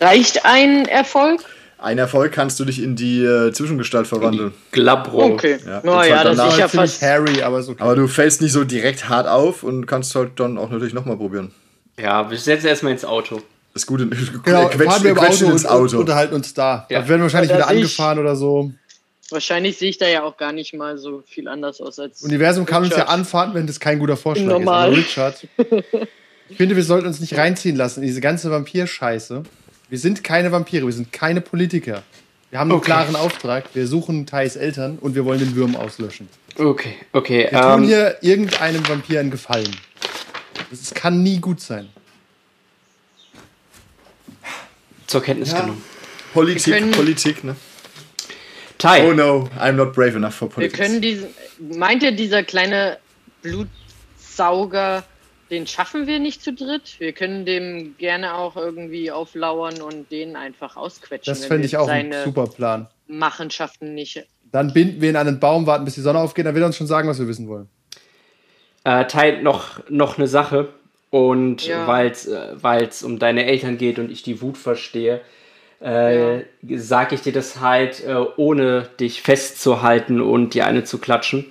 Reicht 0.00 0.44
ein 0.44 0.86
Erfolg? 0.86 1.40
Ein 1.78 1.98
Erfolg 1.98 2.32
kannst 2.32 2.58
du 2.60 2.64
dich 2.64 2.82
in 2.82 2.96
die 2.96 3.22
äh, 3.22 3.52
Zwischengestalt 3.52 4.06
verwandeln. 4.06 4.54
Glabro. 4.72 5.24
Okay. 5.24 5.58
Ja, 5.66 5.82
Naja, 5.84 6.18
und 6.20 6.24
das 6.24 6.36
danach 6.38 6.52
ist 6.52 6.58
ja 6.58 6.68
fast. 6.68 7.02
hairy, 7.02 7.42
aber 7.42 7.58
ist 7.58 7.68
okay. 7.68 7.82
Aber 7.82 7.94
du 7.94 8.06
fällst 8.08 8.40
nicht 8.40 8.52
so 8.52 8.64
direkt 8.64 9.08
hart 9.08 9.26
auf 9.28 9.62
und 9.62 9.86
kannst 9.86 10.14
halt 10.14 10.40
dann 10.40 10.56
auch 10.56 10.70
natürlich 10.70 10.94
nochmal 10.94 11.16
probieren. 11.16 11.52
Ja, 12.00 12.30
wir 12.30 12.38
setzen 12.38 12.68
erstmal 12.68 12.92
ins 12.92 13.04
Auto. 13.04 13.42
Das 13.74 13.86
Gute, 13.86 14.06
genau, 14.44 14.68
quetscht, 14.68 14.84
fahren 14.84 15.02
wir 15.04 15.10
im 15.10 15.18
Auto, 15.18 15.50
ins 15.50 15.66
Auto. 15.66 15.96
und 15.96 16.00
unterhalten 16.02 16.34
uns 16.34 16.54
da. 16.54 16.86
Ja. 16.88 17.00
Da 17.00 17.08
werden 17.08 17.20
wir 17.20 17.24
wahrscheinlich 17.24 17.50
Aber 17.52 17.58
wieder 17.60 17.68
angefahren 17.68 18.18
oder 18.18 18.36
so. 18.36 18.72
Wahrscheinlich 19.30 19.76
sehe 19.78 19.90
ich 19.90 19.98
da 19.98 20.06
ja 20.06 20.22
auch 20.22 20.36
gar 20.36 20.52
nicht 20.52 20.74
mal 20.74 20.96
so 20.96 21.22
viel 21.26 21.48
anders 21.48 21.80
aus 21.80 21.98
als. 21.98 22.22
Universum 22.22 22.64
kann 22.66 22.82
uns 22.84 22.90
ja 22.92 22.98
Richard. 23.02 23.10
anfahren, 23.10 23.54
wenn 23.54 23.66
das 23.66 23.78
kein 23.80 23.98
guter 23.98 24.16
Vorschlag 24.16 24.46
Normal. 24.46 24.92
ist. 24.96 25.18
Aber 25.18 25.32
Richard, 25.36 25.48
ich 26.48 26.56
finde, 26.56 26.76
wir 26.76 26.84
sollten 26.84 27.06
uns 27.06 27.20
nicht 27.20 27.36
reinziehen 27.36 27.76
lassen 27.76 28.00
in 28.02 28.06
diese 28.06 28.20
ganze 28.20 28.50
Vampir-Scheiße. 28.50 29.42
Wir 29.88 29.98
sind 29.98 30.24
keine 30.24 30.50
Vampire, 30.52 30.84
wir 30.86 30.92
sind 30.92 31.12
keine 31.12 31.40
Politiker. 31.40 32.02
Wir 32.50 32.58
haben 32.60 32.70
einen 32.70 32.78
Okay. 32.78 32.86
klaren 32.86 33.16
Auftrag. 33.16 33.64
Wir 33.74 33.86
suchen 33.86 34.26
Thais 34.26 34.56
Eltern 34.56 34.98
und 35.00 35.14
wir 35.14 35.24
wollen 35.24 35.40
den 35.40 35.54
Würm 35.56 35.74
auslöschen. 35.76 36.28
Okay, 36.56 36.94
okay. 37.12 37.48
Wir 37.50 37.60
tun 37.60 37.82
Ähm, 37.82 37.88
hier 37.88 38.16
irgendeinem 38.22 38.86
Vampir 38.88 39.20
einen 39.20 39.30
Gefallen. 39.30 39.74
Das 40.70 40.94
kann 40.94 41.22
nie 41.22 41.38
gut 41.40 41.60
sein. 41.60 41.88
zur 45.06 45.22
Kenntnis 45.22 45.52
Ja. 45.52 45.60
genommen. 45.60 45.82
Politik, 46.32 46.74
Wir 46.74 46.90
Politik, 46.92 47.44
ne? 47.44 47.54
Tai, 48.78 49.06
Oh 49.08 49.12
no, 49.12 49.48
I'm 49.60 49.72
not 49.72 49.92
brave 49.92 50.16
enough 50.16 50.34
for 50.34 50.48
Wir 50.48 50.54
politics. 50.54 50.78
können 50.78 51.00
diesen. 51.00 51.28
Meint 51.76 52.02
ihr, 52.02 52.12
dieser 52.12 52.42
kleine 52.42 52.98
Blutsauger, 53.42 55.04
den 55.54 55.66
schaffen 55.66 56.06
wir 56.06 56.18
nicht 56.18 56.42
zu 56.42 56.52
dritt? 56.52 56.96
Wir 56.98 57.12
können 57.12 57.46
dem 57.46 57.94
gerne 57.96 58.34
auch 58.34 58.56
irgendwie 58.56 59.10
auflauern 59.10 59.80
und 59.80 60.10
den 60.10 60.34
einfach 60.36 60.76
ausquetschen. 60.76 61.32
Das 61.32 61.44
fände 61.46 61.66
ich 61.66 61.76
auch 61.76 61.88
ein 61.88 62.12
super 62.24 62.46
Plan. 62.46 62.88
Machenschaften 63.06 63.94
nicht. 63.94 64.26
Dann 64.50 64.72
binden 64.72 65.00
wir 65.00 65.10
ihn 65.10 65.16
an 65.16 65.28
einen 65.28 65.40
Baum, 65.40 65.66
warten, 65.66 65.84
bis 65.84 65.94
die 65.94 66.00
Sonne 66.00 66.18
aufgeht, 66.18 66.46
dann 66.46 66.54
wird 66.54 66.64
er 66.64 66.66
uns 66.66 66.76
schon 66.76 66.86
sagen, 66.86 67.08
was 67.08 67.18
wir 67.18 67.28
wissen 67.28 67.48
wollen. 67.48 67.68
äh, 68.84 69.06
Tai, 69.06 69.40
noch, 69.42 69.88
noch 69.88 70.18
eine 70.18 70.28
Sache. 70.28 70.68
Und 71.10 71.64
Ja. 71.66 71.86
weil 71.86 72.10
es 72.88 73.02
um 73.04 73.20
deine 73.20 73.46
Eltern 73.46 73.78
geht 73.78 74.00
und 74.00 74.10
ich 74.10 74.24
die 74.24 74.42
Wut 74.42 74.58
verstehe, 74.58 75.20
äh, 75.80 76.40
sage 76.76 77.14
ich 77.14 77.20
dir 77.20 77.32
das 77.32 77.60
halt, 77.60 78.02
äh, 78.04 78.14
ohne 78.36 78.88
dich 78.98 79.22
festzuhalten 79.22 80.20
und 80.20 80.54
dir 80.54 80.66
eine 80.66 80.82
zu 80.82 80.98
klatschen. 80.98 81.46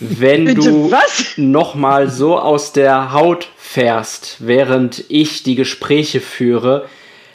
Wenn 0.00 0.44
Bitte 0.44 0.60
du 0.60 0.90
was? 0.90 1.32
nochmal 1.36 2.10
so 2.10 2.38
aus 2.38 2.72
der 2.72 3.12
Haut 3.12 3.48
fährst, 3.56 4.36
während 4.40 5.04
ich 5.08 5.42
die 5.42 5.54
Gespräche 5.54 6.20
führe, 6.20 6.88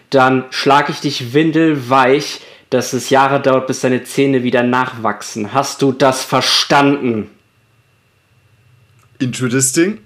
dann 0.09 0.45
schlage 0.51 0.91
ich 0.91 0.99
dich 0.99 1.33
windelweich, 1.33 2.41
dass 2.69 2.93
es 2.93 3.09
Jahre 3.09 3.41
dauert, 3.41 3.67
bis 3.67 3.81
deine 3.81 4.03
Zähne 4.03 4.43
wieder 4.43 4.63
nachwachsen. 4.63 5.53
Hast 5.53 5.81
du 5.81 5.91
das 5.91 6.23
verstanden? 6.23 7.29
Interesting. 9.19 9.99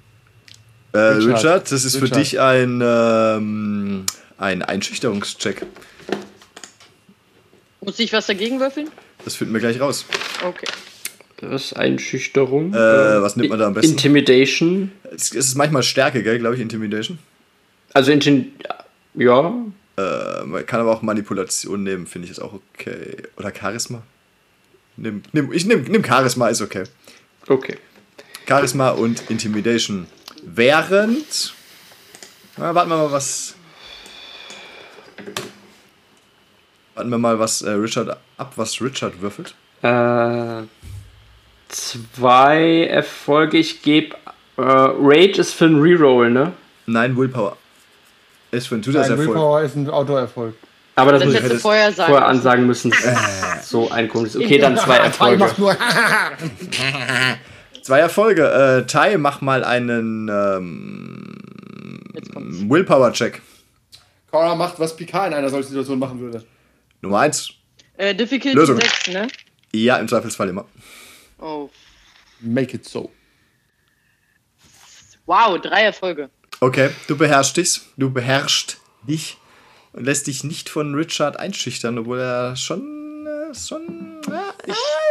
Äh, 0.94 0.98
Richard, 1.00 1.38
Richard, 1.38 1.72
das 1.72 1.86
ist 1.86 1.98
für 1.98 2.04
Richard. 2.04 2.20
dich 2.20 2.40
ein, 2.40 2.82
ähm, 2.84 4.06
ein 4.38 4.62
Einschüchterungscheck. 4.62 5.66
Muss 7.82 8.00
ich 8.00 8.14
was 8.14 8.28
dagegen 8.28 8.60
würfeln? 8.60 8.90
Das 9.26 9.36
finden 9.36 9.54
wir 9.54 9.60
gleich 9.60 9.80
raus. 9.80 10.06
Okay. 10.44 10.68
Ist 11.42 11.74
Einschüchterung. 11.74 12.74
Äh, 12.74 13.22
was 13.22 13.36
nimmt 13.36 13.50
man 13.50 13.60
da 13.60 13.68
am 13.68 13.74
besten? 13.74 13.92
Intimidation. 13.92 14.92
Es 15.14 15.32
ist 15.32 15.56
manchmal 15.56 15.82
Stärke, 15.84 16.22
gell, 16.22 16.38
glaube 16.40 16.56
ich, 16.56 16.62
Intimidation. 16.62 17.18
Also 17.94 18.12
Intim 18.12 18.52
ja. 19.16 19.54
Äh, 19.98 20.44
man 20.46 20.66
kann 20.66 20.80
aber 20.80 20.92
auch 20.92 21.02
Manipulation 21.02 21.84
nehmen, 21.84 22.08
finde 22.08 22.26
ich 22.26 22.32
ist 22.32 22.40
auch 22.40 22.54
okay. 22.54 23.18
Oder 23.38 23.52
Charisma. 23.54 24.04
Nimm, 24.98 25.24
nimm, 25.32 25.52
ich 25.52 25.66
nimm, 25.66 25.84
nimm 25.84 26.04
Charisma, 26.04 26.50
ist 26.50 26.62
okay. 26.62 26.84
Okay. 27.48 27.78
Charisma 28.48 28.90
und 28.90 29.30
Intimidation. 29.30 30.08
Während. 30.44 31.54
Na, 32.58 32.76
warten 32.76 32.90
wir 32.90 32.98
mal, 32.98 33.12
was. 33.12 33.56
Warten 36.96 37.10
wir 37.10 37.18
mal, 37.18 37.40
was 37.40 37.62
äh, 37.62 37.72
Richard 37.72 38.18
ab, 38.38 38.54
was 38.56 38.82
Richard 38.82 39.22
würfelt. 39.22 39.56
Äh, 39.82 40.64
zwei 41.72 42.86
Erfolge. 42.86 43.58
Ich 43.58 43.82
gebe. 43.82 44.16
Äh, 44.58 44.62
Rage 44.62 45.40
ist 45.40 45.54
für 45.54 45.66
einen 45.66 45.82
Reroll, 45.82 46.32
ne? 46.32 46.54
Nein, 46.86 47.18
Willpower. 47.18 47.58
Ist 48.52 48.68
für 48.68 48.76
einen 48.76 48.82
Ein 48.82 48.86
Zusatzerfolg. 48.86 49.30
Willpower 49.30 49.62
ist 49.62 49.76
ein 49.76 49.90
Autoerfolg. 49.90 50.56
Aber 50.96 51.14
das, 51.14 51.24
Das 51.24 51.34
hättest 51.34 51.62
vorher 51.62 51.92
sagen 51.92 52.12
vorher 52.12 52.28
ansagen 52.28 52.68
müssen. 52.68 52.94
so 53.64 53.90
ein 53.90 54.10
komisches. 54.10 54.42
Okay, 54.42 54.58
dann 54.58 54.78
zwei 54.78 54.98
Erfolge. 54.98 55.38
macht 55.38 55.58
nur. 55.58 55.76
Zwei 57.82 57.98
Erfolge. 58.00 58.84
Äh, 58.84 58.86
Tai, 58.86 59.18
mach 59.18 59.42
mal 59.42 59.64
einen 59.64 60.30
ähm. 60.30 61.38
Willpower-Check. 62.70 63.42
Cora 64.30 64.56
macht, 64.56 64.80
was 64.80 64.96
Picard 64.96 65.30
in 65.30 65.34
einer 65.34 65.50
solchen 65.50 65.70
Situation 65.70 65.98
machen 66.00 66.20
würde. 66.20 66.44
Nummer 67.02 67.20
eins. 67.20 67.50
Äh, 67.98 68.14
Difficulty 68.14 68.56
Lösung. 68.56 68.80
6, 68.80 69.08
ne? 69.10 69.28
Ja, 69.74 69.98
im 69.98 70.08
Zweifelsfall 70.08 70.50
immer. 70.50 70.66
Oh. 71.42 71.70
Make 72.40 72.76
it 72.76 72.86
so. 72.86 73.12
Wow, 75.26 75.60
drei 75.60 75.82
Erfolge. 75.84 76.30
Okay, 76.60 76.90
du 77.08 77.18
beherrschst 77.18 77.58
dich. 77.58 77.82
Du 77.98 78.12
beherrschst 78.12 78.78
dich 79.08 79.38
und 79.94 80.06
lässt 80.06 80.28
dich 80.28 80.44
nicht 80.44 80.70
von 80.70 80.94
Richard 80.96 81.40
einschüchtern, 81.40 81.98
obwohl 81.98 82.20
er 82.20 82.56
schon. 82.56 83.26
Äh, 83.26 83.54
schon 83.56 84.22
ja, 84.30 84.44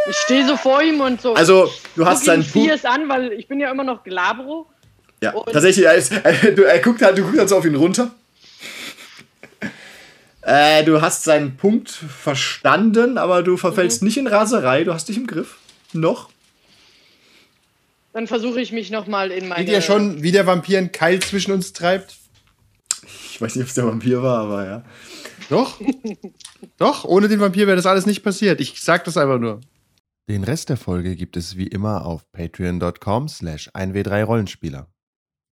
Ich 0.08 0.16
stehe 0.16 0.46
so 0.46 0.56
vor 0.56 0.82
ihm 0.82 1.00
und 1.00 1.20
so. 1.20 1.34
also, 1.34 1.70
du 1.96 2.06
hast 2.06 2.24
seinen 2.24 2.42
Punkt. 2.44 2.68
fierce 2.68 2.84
an, 2.84 3.08
weil 3.08 3.32
ich 3.32 3.48
bin 3.48 3.60
ja 3.60 3.70
immer 3.70 3.84
noch 3.84 4.02
Glabro. 4.04 4.66
Ja, 5.22 5.32
tatsächlich, 5.52 5.84
er, 5.84 5.94
ist, 5.94 6.12
er, 6.12 6.52
du, 6.52 6.62
er 6.62 6.78
guckt 6.78 7.02
halt, 7.02 7.18
du 7.18 7.22
guckst 7.22 7.38
halt 7.38 7.48
so 7.48 7.56
auf 7.58 7.64
ihn 7.64 7.74
runter. 7.74 8.10
Äh, 10.42 10.84
du 10.84 11.02
hast 11.02 11.24
seinen 11.24 11.58
Punkt 11.58 11.90
verstanden, 11.90 13.18
aber 13.18 13.42
du 13.42 13.58
verfällst 13.58 14.02
nicht 14.02 14.16
in 14.16 14.26
Raserei, 14.26 14.84
du 14.84 14.94
hast 14.94 15.10
dich 15.10 15.18
im 15.18 15.26
Griff. 15.26 15.58
Noch. 15.92 16.30
Dann 18.12 18.26
versuche 18.26 18.60
ich 18.60 18.72
mich 18.72 18.90
nochmal 18.90 19.30
in 19.30 19.48
meine. 19.48 19.64
Seht 19.64 19.72
ihr 19.72 19.82
schon, 19.82 20.22
wie 20.22 20.32
der 20.32 20.46
Vampir 20.46 20.78
einen 20.78 20.92
Keil 20.92 21.20
zwischen 21.20 21.52
uns 21.52 21.72
treibt? 21.72 22.16
Ich 23.04 23.40
weiß 23.40 23.54
nicht, 23.54 23.62
ob 23.62 23.68
es 23.68 23.74
der 23.74 23.86
Vampir 23.86 24.22
war, 24.22 24.42
aber 24.42 24.66
ja. 24.66 24.84
Doch. 25.48 25.80
Doch, 26.76 27.04
ohne 27.04 27.28
den 27.28 27.40
Vampir 27.40 27.66
wäre 27.66 27.76
das 27.76 27.86
alles 27.86 28.06
nicht 28.06 28.22
passiert. 28.22 28.60
Ich 28.60 28.80
sag 28.80 29.04
das 29.04 29.16
einfach 29.16 29.38
nur. 29.38 29.60
Den 30.28 30.44
Rest 30.44 30.68
der 30.68 30.76
Folge 30.76 31.16
gibt 31.16 31.36
es 31.36 31.56
wie 31.56 31.66
immer 31.66 32.06
auf 32.06 32.30
patreon.com 32.32 33.28
slash 33.28 33.68
1w3rollenspieler. 33.70 34.86